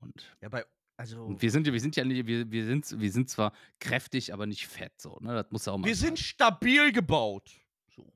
[0.00, 1.24] Und, Ja, bei, also.
[1.24, 4.32] und wir sind ja, wir sind ja nicht, wir, wir, sind, wir sind zwar kräftig,
[4.32, 5.00] aber nicht fett.
[5.00, 5.34] So, ne?
[5.34, 6.08] Das muss ja auch mal wir sein.
[6.08, 7.50] sind stabil gebaut.
[7.94, 8.12] So.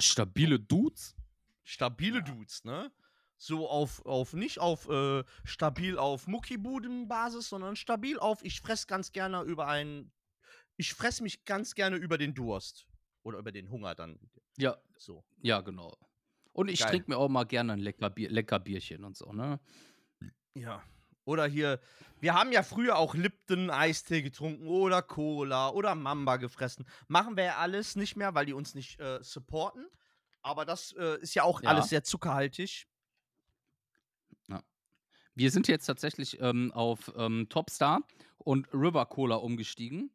[0.00, 1.16] Stabile Dudes.
[1.62, 2.92] Stabile Dudes, ne?
[3.36, 9.12] So auf, auf nicht auf äh, stabil auf Muckibudenbasis, sondern stabil auf, ich fress ganz
[9.12, 10.12] gerne über einen.
[10.76, 12.86] Ich fress mich ganz gerne über den Durst.
[13.24, 14.18] Oder über den Hunger dann.
[14.56, 15.24] Ja, So.
[15.42, 15.96] ja, genau.
[16.52, 19.58] Und ich trinke mir auch mal gerne ein lecker, Bier, lecker Bierchen und so, ne?
[20.54, 20.82] Ja.
[21.24, 21.80] Oder hier,
[22.20, 26.86] wir haben ja früher auch Lipton Eistee getrunken oder Cola oder Mamba gefressen.
[27.08, 29.86] Machen wir ja alles nicht mehr, weil die uns nicht äh, supporten.
[30.42, 31.70] Aber das äh, ist ja auch Ja.
[31.70, 32.86] alles sehr zuckerhaltig.
[35.36, 38.06] Wir sind jetzt tatsächlich ähm, auf ähm, Topstar
[38.38, 40.12] und River Cola umgestiegen.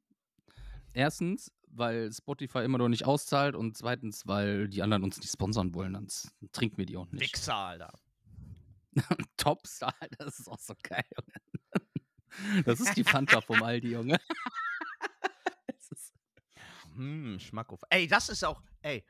[0.93, 5.73] Erstens, weil Spotify immer noch nicht auszahlt und zweitens, weil die anderen uns nicht sponsern
[5.73, 6.07] wollen, dann
[6.51, 7.21] trinken wir die auch nicht.
[7.21, 7.93] Wichser, Alter.
[9.37, 11.03] Topstar, das ist auch so geil.
[11.15, 12.63] Junge.
[12.63, 14.17] Das ist die Fanta vom Aldi, Junge.
[16.95, 17.79] Hm, Schmack auf.
[17.89, 19.05] Ey, das ist auch, ey.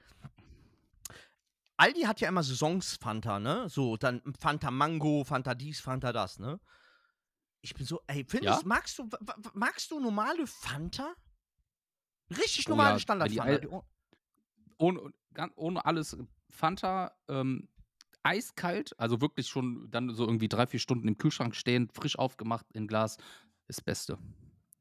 [1.76, 3.68] Aldi hat ja immer Saisons Fanta, ne?
[3.68, 6.60] So, dann Fanta Mango, Fanta dies, Fanta das, ne?
[7.62, 8.68] Ich bin so, ey, findest, Ja?
[8.68, 9.10] magst du,
[9.54, 11.16] magst du normale Fanta?
[12.32, 13.54] Richtig Oh normale ja, Standard wenn die Fanta.
[13.54, 13.84] Al- die oh-
[14.78, 15.12] ohne,
[15.56, 16.18] ohne alles
[16.50, 17.68] Fanta, ähm,
[18.24, 22.66] eiskalt, also wirklich schon dann so irgendwie drei, vier Stunden im Kühlschrank stehen, frisch aufgemacht
[22.74, 23.18] in Glas,
[23.68, 24.18] ist das Beste.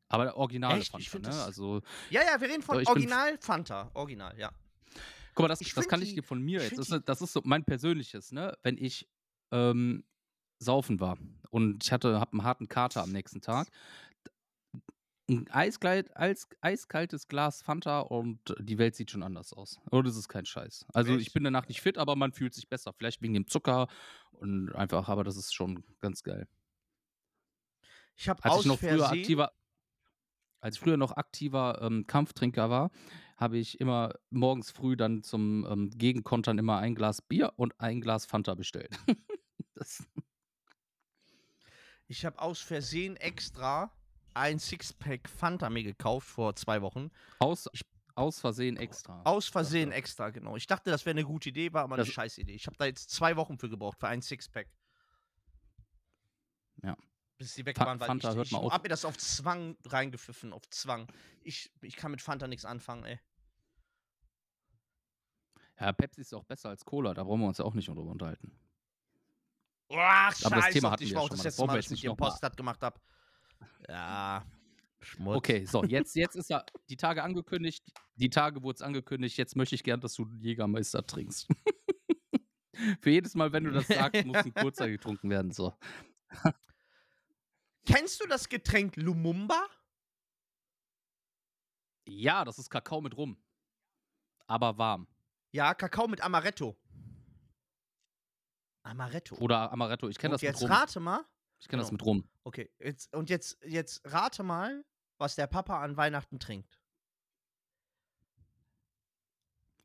[0.09, 0.93] Aber der originale Echt?
[0.99, 1.43] Ich Fanta, ne?
[1.43, 3.91] Also, Ja, ja, wir reden von So, ich bin- Original Fanta.
[3.95, 4.51] Original, ja.
[5.35, 7.09] guck mal, das, Ich das kann ich die- dir von mir ich jetzt, das, ist-
[7.09, 8.57] das ist so mein persönliches, ne?
[8.63, 9.09] Wenn ich
[9.53, 10.05] ähm,
[10.59, 11.17] saufen war
[11.51, 13.69] und ich hatte, hab einen harten Kater am nächsten Tag,
[15.29, 19.79] ein eiskalt, als, eiskaltes Glas Fanta und die Welt sieht schon anders aus.
[19.91, 20.87] Oder das ist kein Scheiß.
[20.95, 21.35] Also ich Echt?
[21.35, 22.93] bin danach nicht fit, aber man fühlt sich besser.
[22.93, 23.89] Vielleicht wegen dem Zucker
[24.33, 26.49] und einfach, aber das ist schon ganz geil.
[28.17, 29.53] Ich habe Als ich noch früher Versehen, aktiver,
[30.61, 32.91] als ich früher noch aktiver ähm, Kampftrinker war,
[33.37, 38.01] habe ich immer morgens früh dann zum ähm, Gegenkontern immer ein Glas Bier und ein
[38.01, 38.99] Glas Fanta bestellt.
[42.09, 43.93] ich habe aus Versehen extra
[44.39, 47.11] ein Sixpack Fanta mir gekauft vor zwei Wochen.
[47.39, 47.69] aus,
[48.15, 49.23] aus Versehen extra.
[49.25, 49.97] Aus Versehen ja.
[49.97, 50.57] extra, genau.
[50.57, 52.55] Ich dachte, das wäre eine gute Idee, war aber eine Das- scheiß Idee.
[52.55, 54.69] Ich habe da jetzt zwei Wochen für gebraucht, für ein Sixpack.
[56.83, 56.97] Ja.
[57.37, 58.73] Bis sie weg Fa- waren, weil Fanta, ich, hört ich mal auf.
[58.73, 61.07] hab mir das auf Zwang reingepfiffen, auf Zwang.
[61.43, 63.21] Ich, ich kann mit Fanta nichts anfangen, ey.
[65.81, 68.03] Ja, Pepsi ist auch besser als Cola, da brauchen wir uns ja auch nicht drüber
[68.03, 68.59] unterhalten.
[69.91, 72.03] Ach, Aber das Thema hatten dich, wir auch das letzte brauchen Mal, dass ich jetzt
[72.11, 72.17] mit dir.
[72.17, 73.01] Post gemacht habe.
[73.89, 74.45] Ja,
[75.01, 75.37] Schmutz.
[75.37, 77.85] Okay, so, jetzt, jetzt ist ja die Tage angekündigt,
[78.17, 81.49] die Tage wurde es angekündigt, jetzt möchte ich gern, dass du Jägermeister trinkst.
[83.01, 85.53] Für jedes Mal, wenn du das sagst, muss ein kurzer getrunken werden.
[85.53, 85.75] So.
[87.87, 89.67] Kennst du das Getränk Lumumba?
[92.07, 93.37] Ja, das ist Kakao mit Rum.
[94.47, 95.07] Aber warm.
[95.53, 96.77] Ja, Kakao mit Amaretto.
[98.83, 99.37] Amaretto.
[99.37, 100.09] Oder Amaretto.
[100.09, 100.71] Ich kenne das mit jetzt Rum.
[100.71, 101.25] rate mal.
[101.61, 101.99] Ich kenne das genau.
[101.99, 102.29] mit Rum.
[102.45, 104.85] Okay, jetzt, und jetzt, jetzt rate mal,
[105.19, 106.79] was der Papa an Weihnachten trinkt.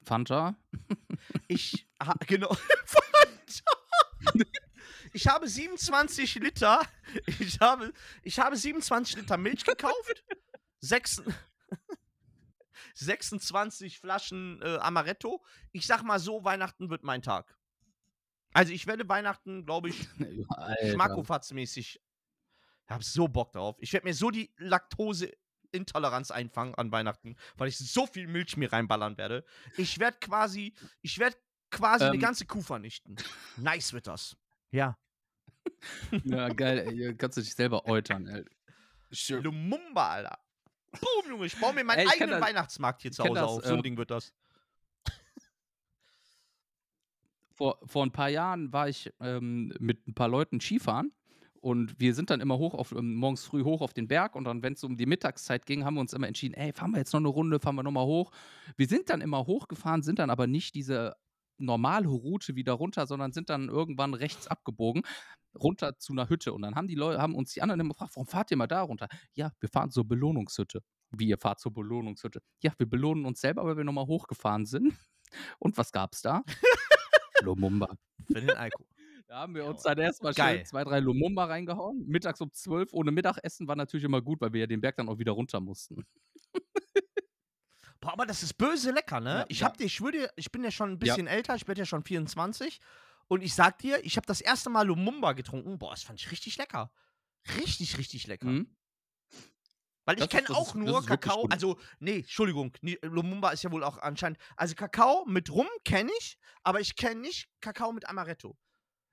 [0.03, 0.55] Fanta.
[1.47, 2.53] Ich, ha, genau.
[2.85, 4.43] Fanta.
[5.13, 6.81] ich habe 27 Liter,
[7.39, 10.23] ich habe, ich habe 27 Liter Milch gekauft,
[10.79, 11.21] sechs,
[12.95, 15.43] 26 Flaschen äh, Amaretto.
[15.71, 17.57] Ich sag mal so, Weihnachten wird mein Tag.
[18.53, 20.07] Also ich werde Weihnachten, glaube ich,
[20.91, 21.99] schmackofatzmäßig.
[22.85, 23.75] Ich habe so Bock drauf.
[23.79, 28.71] Ich werde mir so die Laktoseintoleranz einfangen an Weihnachten, weil ich so viel Milch mir
[28.71, 29.45] reinballern werde.
[29.77, 31.37] Ich werde quasi, ich werde
[31.71, 32.21] quasi eine Ähm.
[32.21, 33.15] ganze Kuh vernichten.
[33.57, 34.37] Nice wird das.
[34.71, 34.97] Ja.
[36.25, 36.79] Ja, geil.
[36.79, 38.27] Ey, kannst du dich selber eutern.
[38.27, 38.43] Ey.
[39.11, 39.43] Schön.
[39.43, 40.39] Lumumba, Alter.
[40.91, 43.63] Boom, Junge, ich baue mir meinen Ey, eigenen Weihnachtsmarkt hier zu Hause das, auf.
[43.63, 44.33] So ein äh, Ding wird das.
[47.53, 51.11] Vor, vor ein paar Jahren war ich ähm, mit ein paar Leuten Skifahren
[51.61, 54.43] und wir sind dann immer hoch auf, ähm, morgens früh hoch auf den Berg und
[54.43, 56.97] dann, wenn es um die Mittagszeit ging, haben wir uns immer entschieden, ey, fahren wir
[56.97, 58.31] jetzt noch eine Runde, fahren wir nochmal hoch.
[58.75, 61.15] Wir sind dann immer hochgefahren, sind dann aber nicht diese
[61.57, 65.03] normale Route wieder runter, sondern sind dann irgendwann rechts abgebogen,
[65.55, 66.53] runter zu einer Hütte.
[66.53, 68.67] Und dann haben die Leute, haben uns die anderen immer gefragt, warum fahrt ihr mal
[68.67, 69.07] da runter?
[69.33, 70.81] Ja, wir fahren zur Belohnungshütte.
[71.11, 72.41] Wie, ihr fahrt zur Belohnungshütte?
[72.61, 74.93] Ja, wir belohnen uns selber, weil wir nochmal hochgefahren sind.
[75.59, 76.43] Und was gab's da?
[77.43, 77.95] Lumumba.
[78.27, 78.87] Für den Alkohol.
[79.27, 82.05] Da haben wir Ja, uns dann erstmal schön zwei, drei Lumumba reingehauen.
[82.07, 85.09] Mittags um zwölf ohne Mittagessen war natürlich immer gut, weil wir ja den Berg dann
[85.09, 86.05] auch wieder runter mussten.
[87.99, 89.29] Boah, aber das ist böse lecker, ne?
[89.29, 89.67] Ja, ich ja.
[89.67, 92.03] hab dir, ich würde, ich bin ja schon ein bisschen älter, ich bin ja schon
[92.03, 92.79] 24.
[93.27, 95.79] Und ich sag dir, ich habe das erste Mal Lumumba getrunken.
[95.79, 96.91] Boah, das fand ich richtig lecker.
[97.57, 98.47] Richtig, richtig lecker.
[98.47, 98.75] Mhm.
[100.05, 103.97] Weil ich kenne auch ist- nur Kakao, also, nee, Entschuldigung, Lumumba ist ja wohl auch
[103.99, 104.37] anscheinend.
[104.57, 108.57] Also Kakao mit Rum kenne ich, aber ich kenne nicht Kakao mit Amaretto.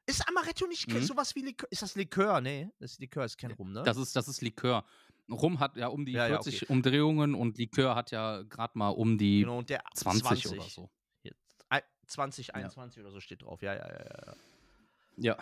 [0.07, 1.03] Ist Amaretto nicht Mhm.
[1.03, 1.69] sowas wie Likör?
[1.71, 2.41] Ist das Likör?
[2.41, 3.83] Nee, das ist Likör, ist kein Rum, ne?
[3.85, 4.85] Das ist, das ist Likör.
[5.31, 8.89] Rum hat ja um die Ja, ja, 40 Umdrehungen und Likör hat ja gerade mal
[8.89, 10.91] um die genau, und der 20, oder so.
[11.23, 13.63] Jetzt, ei- 2021 oder so steht drauf.
[13.63, 14.35] Ja, ja, ja, ja.
[15.19, 15.39] ja.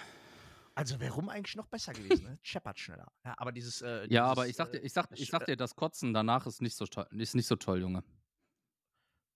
[0.78, 0.80] Ja.
[0.80, 2.38] Also wäre Rum eigentlich noch besser gewesen, ne?
[2.42, 3.10] Scheppert schneller.
[3.24, 3.82] Ja, aber dieses.
[3.82, 5.56] Äh, Ja, dieses, aber ich sag dir, äh, ich sag, das ich Sch- sag dir,
[5.56, 8.04] das Kotzen danach ist nicht so toll, ist nicht so toll, Junge.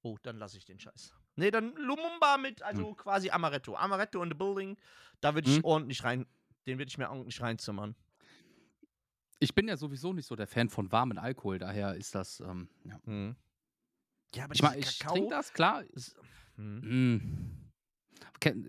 [0.02, 1.14] Oh, dann lasse ich den Scheiß.
[1.36, 2.66] Nee, dann Lumumba mit, Hm.
[2.66, 3.74] also quasi Amaretto.
[3.76, 4.76] Amaretto in the building.
[5.20, 5.64] Da würde ich Mhm.
[5.64, 6.26] ordentlich rein.
[6.66, 7.94] Den würde ich mir ordentlich reinzimmern.
[9.40, 12.68] Ich bin ja sowieso nicht so der Fan von warmen Alkohol, daher ist das, ähm,
[12.84, 13.00] ja.
[13.04, 13.34] Mhm.
[14.34, 15.82] Ja, aber Ich ich trinke das, klar.
[15.82, 16.16] ist-.
[16.56, 17.18] Mm.
[17.18, 17.61] Ken-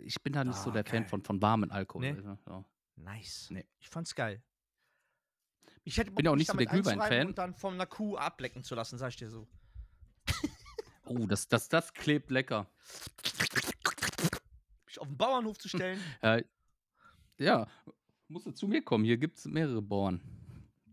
[0.04, 1.10] Ich bin da nicht so Ah, der Fan geil.
[1.10, 2.14] von, von warmen Alkohol.
[2.14, 2.22] Nee?
[2.22, 2.38] ne?
[2.48, 2.66] Ja.
[2.96, 3.50] Nice.
[3.52, 3.66] Nee.
[3.80, 4.42] Ich fand's geil.
[5.84, 7.28] Ich hätte Bin auch nicht mich so der Glühwein-Fan.
[7.28, 9.48] Und dann von einer Kuh ablecken zu lassen, sag ich dir so.
[11.06, 12.66] Oh, das, das, das klebt lecker.
[14.98, 16.00] auf den Bauernhof zu stellen.
[16.22, 16.44] Äh,
[17.38, 17.68] ja,
[18.30, 19.04] musst du zu mir kommen.
[19.04, 20.22] Hier gibt es mehrere Bauern.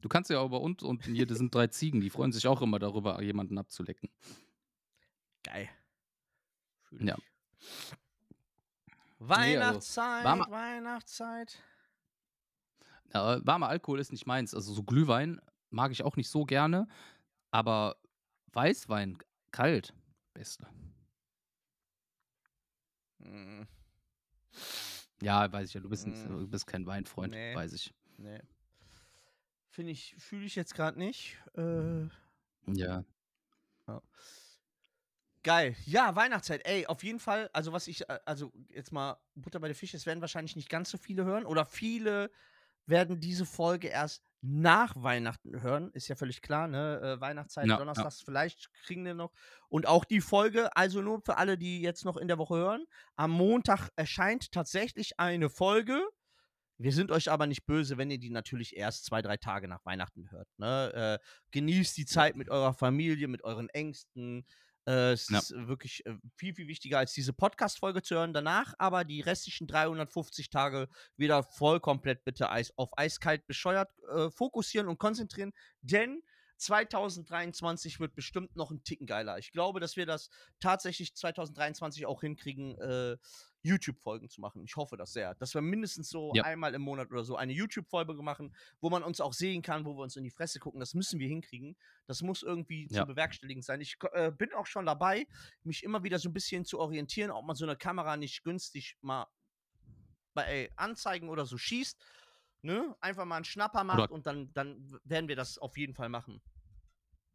[0.01, 2.49] Du kannst ja auch bei uns unten hier, das sind drei Ziegen, die freuen sich
[2.49, 4.11] auch immer darüber, jemanden abzulecken.
[5.45, 5.69] Geil.
[6.83, 7.17] Fühl ja.
[9.21, 11.63] Weihnachtszeit, nee, also, Weihnachtszeit.
[13.13, 14.55] Ja, warmer Alkohol ist nicht meins.
[14.55, 16.89] Also so Glühwein mag ich auch nicht so gerne,
[17.51, 17.97] aber
[18.53, 19.19] Weißwein,
[19.53, 19.95] kalt,
[20.33, 20.67] beste.
[23.19, 23.63] Mm.
[25.23, 26.29] Ja, weiß ich ja, du bist, mm.
[26.29, 27.55] du bist kein Weinfreund, nee.
[27.55, 27.93] weiß ich.
[28.17, 28.41] Nee.
[29.69, 31.39] Finde ich, fühle ich jetzt gerade nicht.
[31.57, 32.07] Äh,
[32.67, 33.05] ja.
[33.87, 34.03] ja.
[35.43, 35.75] Geil.
[35.87, 36.67] Ja, Weihnachtszeit.
[36.67, 39.97] Ey, auf jeden Fall, also was ich, äh, also jetzt mal Butter bei der Fische,
[39.97, 42.31] es werden wahrscheinlich nicht ganz so viele hören oder viele
[42.87, 47.01] werden diese Folge erst nach Weihnachten hören, ist ja völlig klar, ne?
[47.03, 48.25] Äh, Weihnachtszeit, ja, Donnerstags, ja.
[48.25, 49.33] vielleicht kriegen wir noch.
[49.69, 52.85] Und auch die Folge, also nur für alle, die jetzt noch in der Woche hören,
[53.17, 56.03] am Montag erscheint tatsächlich eine Folge.
[56.79, 59.85] Wir sind euch aber nicht böse, wenn ihr die natürlich erst zwei, drei Tage nach
[59.85, 60.49] Weihnachten hört.
[60.57, 61.19] Ne?
[61.21, 64.47] Äh, genießt die Zeit mit eurer Familie, mit euren Ängsten,
[64.91, 65.39] äh, es ja.
[65.39, 68.33] ist wirklich äh, viel, viel wichtiger, als diese Podcast-Folge zu hören.
[68.33, 74.31] Danach aber die restlichen 350 Tage wieder voll komplett bitte Eis, auf eiskalt bescheuert äh,
[74.31, 76.23] fokussieren und konzentrieren, denn
[76.61, 79.39] 2023 wird bestimmt noch ein Ticken geiler.
[79.39, 80.29] Ich glaube, dass wir das
[80.61, 83.17] tatsächlich 2023 auch hinkriegen, äh,
[83.63, 84.63] YouTube-Folgen zu machen.
[84.65, 85.35] Ich hoffe das sehr.
[85.37, 86.45] Dass wir mindestens so ja.
[86.45, 89.97] einmal im Monat oder so eine YouTube-Folge machen, wo man uns auch sehen kann, wo
[89.97, 90.81] wir uns in die Fresse gucken.
[90.81, 91.77] Das müssen wir hinkriegen.
[92.07, 93.01] Das muss irgendwie ja.
[93.01, 93.81] zu bewerkstelligen sein.
[93.81, 95.27] Ich äh, bin auch schon dabei,
[95.63, 98.97] mich immer wieder so ein bisschen zu orientieren, ob man so eine Kamera nicht günstig
[99.01, 99.27] mal
[100.35, 101.99] bei Anzeigen oder so schießt.
[102.63, 102.95] Ne?
[103.01, 106.09] Einfach mal einen Schnapper macht oder und dann, dann werden wir das auf jeden Fall
[106.09, 106.43] machen.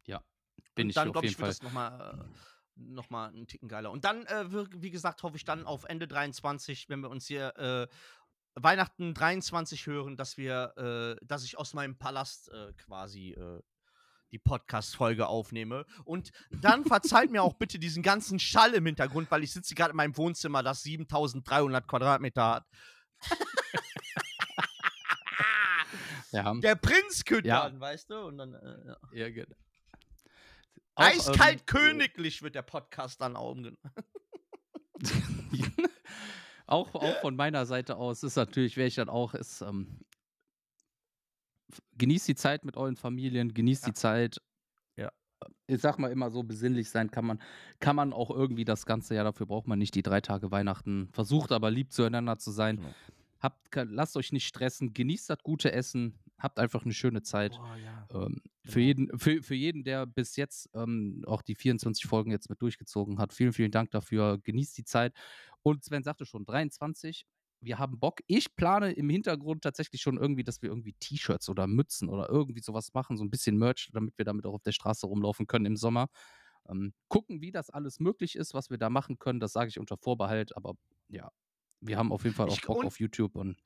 [0.04, 0.22] Ja,
[0.74, 1.48] bin und ich dann, auf jeden ich, Fall.
[1.48, 2.38] Das noch mal, äh,
[2.76, 3.90] noch mal einen Ticken geiler.
[3.90, 7.56] Und dann, äh, wie gesagt, hoffe ich dann auf Ende 23, wenn wir uns hier
[7.56, 7.88] äh,
[8.54, 13.60] Weihnachten 23 hören, dass wir, äh, dass ich aus meinem Palast äh, quasi äh,
[14.32, 15.84] die Podcast-Folge aufnehme.
[16.04, 19.90] Und dann verzeiht mir auch bitte diesen ganzen Schall im Hintergrund, weil ich sitze gerade
[19.90, 22.66] in meinem Wohnzimmer, das 7300 Quadratmeter hat.
[26.36, 26.54] ja.
[26.54, 27.68] Der Prinz könnte ja.
[27.68, 28.26] Dann, weißt du?
[28.26, 28.96] Und dann, äh, ja.
[29.12, 29.56] ja, genau.
[30.94, 33.78] Auch, Eiskalt ähm, königlich wird der Podcast dann auch genannt.
[36.66, 40.00] auch, auch von meiner Seite aus ist natürlich, wäre ich dann auch, ist, ähm,
[41.98, 43.88] genießt die Zeit mit euren Familien, genießt ja.
[43.88, 44.40] die Zeit.
[44.96, 45.12] Ja.
[45.66, 47.42] Ich sag mal immer so, besinnlich sein kann man,
[47.78, 51.10] kann man auch irgendwie das ganze Jahr, dafür braucht man nicht die drei Tage Weihnachten.
[51.12, 52.76] Versucht aber lieb zueinander zu sein.
[52.76, 52.94] Genau.
[53.40, 57.58] Habt, lasst euch nicht stressen, genießt das gute Essen, habt einfach eine schöne Zeit.
[57.60, 58.06] Oh, ja.
[58.12, 58.86] ähm, für, genau.
[58.86, 63.18] jeden, für, für jeden, der bis jetzt ähm, auch die 24 Folgen jetzt mit durchgezogen
[63.18, 64.38] hat, vielen, vielen Dank dafür.
[64.42, 65.14] Genießt die Zeit.
[65.62, 67.26] Und Sven sagte schon, 23,
[67.60, 68.20] wir haben Bock.
[68.26, 72.60] Ich plane im Hintergrund tatsächlich schon irgendwie, dass wir irgendwie T-Shirts oder Mützen oder irgendwie
[72.60, 75.66] sowas machen, so ein bisschen Merch, damit wir damit auch auf der Straße rumlaufen können
[75.66, 76.08] im Sommer.
[76.68, 79.78] Ähm, gucken, wie das alles möglich ist, was wir da machen können, das sage ich
[79.78, 80.74] unter Vorbehalt, aber
[81.08, 81.30] ja,
[81.80, 83.62] wir haben auf jeden Fall auch Bock auf YouTube und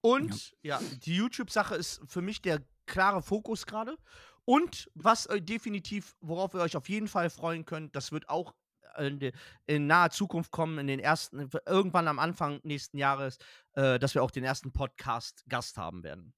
[0.00, 3.96] und ja, ja die YouTube-Sache ist für mich der klare Fokus gerade.
[4.44, 8.54] Und was äh, definitiv, worauf ihr euch auf jeden Fall freuen könnt, das wird auch
[8.98, 9.32] in,
[9.66, 13.38] in naher Zukunft kommen, in den ersten, irgendwann am Anfang nächsten Jahres,
[13.74, 16.34] äh, dass wir auch den ersten Podcast-Gast haben werden.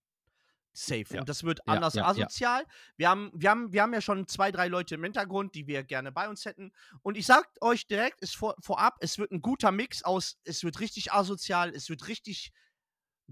[0.75, 1.05] Safe.
[1.11, 1.21] Ja.
[1.21, 2.65] Und das wird ja, anders ja, asozial.
[2.97, 5.83] Wir, haben, wir, haben, wir haben ja schon zwei, drei Leute im Hintergrund, die wir
[5.85, 6.73] gerne bei uns hätten.
[7.03, 10.65] Und ich sag euch direkt, ist vor, vorab, es wird ein guter Mix aus, es
[10.65, 12.53] wird richtig asozial, es wird richtig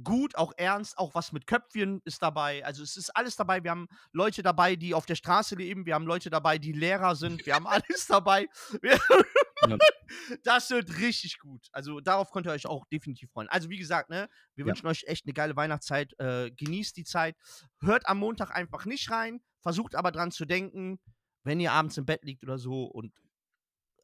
[0.03, 2.65] gut, auch ernst, auch was mit Köpfchen ist dabei.
[2.65, 3.63] Also es ist alles dabei.
[3.63, 5.87] Wir haben Leute dabei, die auf der Straße leben.
[5.87, 7.45] Wir haben Leute dabei, die Lehrer sind.
[7.47, 8.49] Wir haben alles dabei.
[10.45, 11.69] das wird richtig gut.
[11.73, 13.49] Also darauf könnt ihr euch auch definitiv freuen.
[13.49, 14.69] Also wie gesagt, ne, wir ja.
[14.69, 16.13] wünschen euch echt eine geile Weihnachtszeit.
[16.19, 17.37] Äh, genießt die Zeit.
[17.81, 19.41] Hört am Montag einfach nicht rein.
[19.63, 20.99] Versucht aber dran zu denken,
[21.45, 23.13] wenn ihr abends im Bett liegt oder so und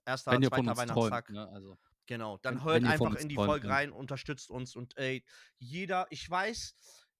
[0.05, 1.27] erster, zweiter Weihnachtstag.
[1.27, 1.49] Träumt, ne?
[1.49, 1.77] also.
[2.07, 5.25] Genau, dann hört einfach in die Folge rein, unterstützt uns und ey,
[5.59, 6.77] jeder, ich weiß,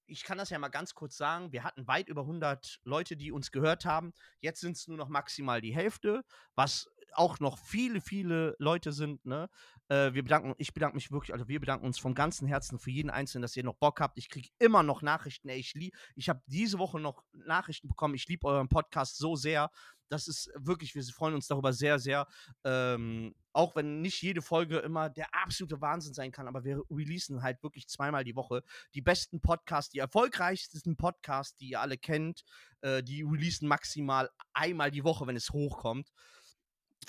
[0.07, 3.33] ich kann das ja mal ganz kurz sagen, wir hatten weit über 100 Leute, die
[3.33, 4.13] uns gehört haben.
[4.41, 9.25] Jetzt sind es nur noch maximal die Hälfte, was auch noch viele, viele Leute sind.
[9.25, 9.49] Ne?
[9.89, 12.91] Äh, wir bedanken, ich bedanke mich wirklich, also wir bedanken uns vom ganzen Herzen für
[12.91, 14.19] jeden Einzelnen, dass ihr noch Bock habt.
[14.19, 15.49] Ich kriege immer noch Nachrichten.
[15.49, 15.75] Ey, ich
[16.15, 18.15] ich habe diese Woche noch Nachrichten bekommen.
[18.15, 19.71] Ich liebe euren Podcast so sehr.
[20.09, 22.27] Das ist wirklich, wir freuen uns darüber sehr, sehr.
[22.65, 27.43] Ähm, auch wenn nicht jede Folge immer der absolute Wahnsinn sein kann, aber wir releasen
[27.43, 28.63] halt wirklich zweimal die Woche
[28.95, 32.45] die besten Podcasts, die erfolgreichsten Podcasts, die ihr alle kennt.
[32.83, 36.13] Äh, die releasen maximal einmal die Woche, wenn es hochkommt.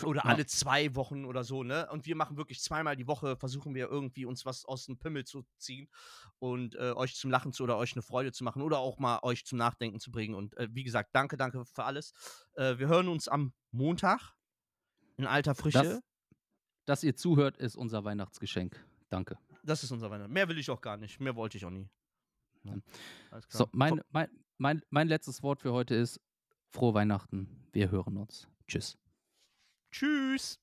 [0.03, 0.31] Oder Ja.
[0.31, 1.89] alle zwei Wochen oder so, ne?
[1.91, 5.25] Und wir machen wirklich zweimal die Woche, versuchen wir irgendwie uns was aus dem Pimmel
[5.25, 5.89] zu ziehen
[6.39, 9.19] und äh, euch zum Lachen zu oder euch eine Freude zu machen oder auch mal
[9.23, 10.35] euch zum Nachdenken zu bringen.
[10.35, 12.13] Und äh, wie gesagt, danke, danke für alles.
[12.53, 14.35] Äh, wir hören uns am Montag
[15.17, 15.81] in alter Frische.
[15.83, 16.01] Das,
[16.85, 18.85] dass ihr zuhört, ist unser Weihnachtsgeschenk.
[19.09, 19.37] Danke.
[19.63, 20.31] Das ist unser Weihnachten.
[20.31, 21.19] Mehr will ich auch gar nicht.
[21.19, 21.89] Mehr wollte ich auch nie.
[22.63, 22.75] Ja.
[23.29, 23.41] Klar.
[23.49, 26.19] So, mein, mein, mein, mein letztes Wort für heute ist
[26.69, 27.67] frohe Weihnachten.
[27.71, 28.47] Wir hören uns.
[28.67, 28.97] Tschüss.
[29.91, 30.59] Tschüss.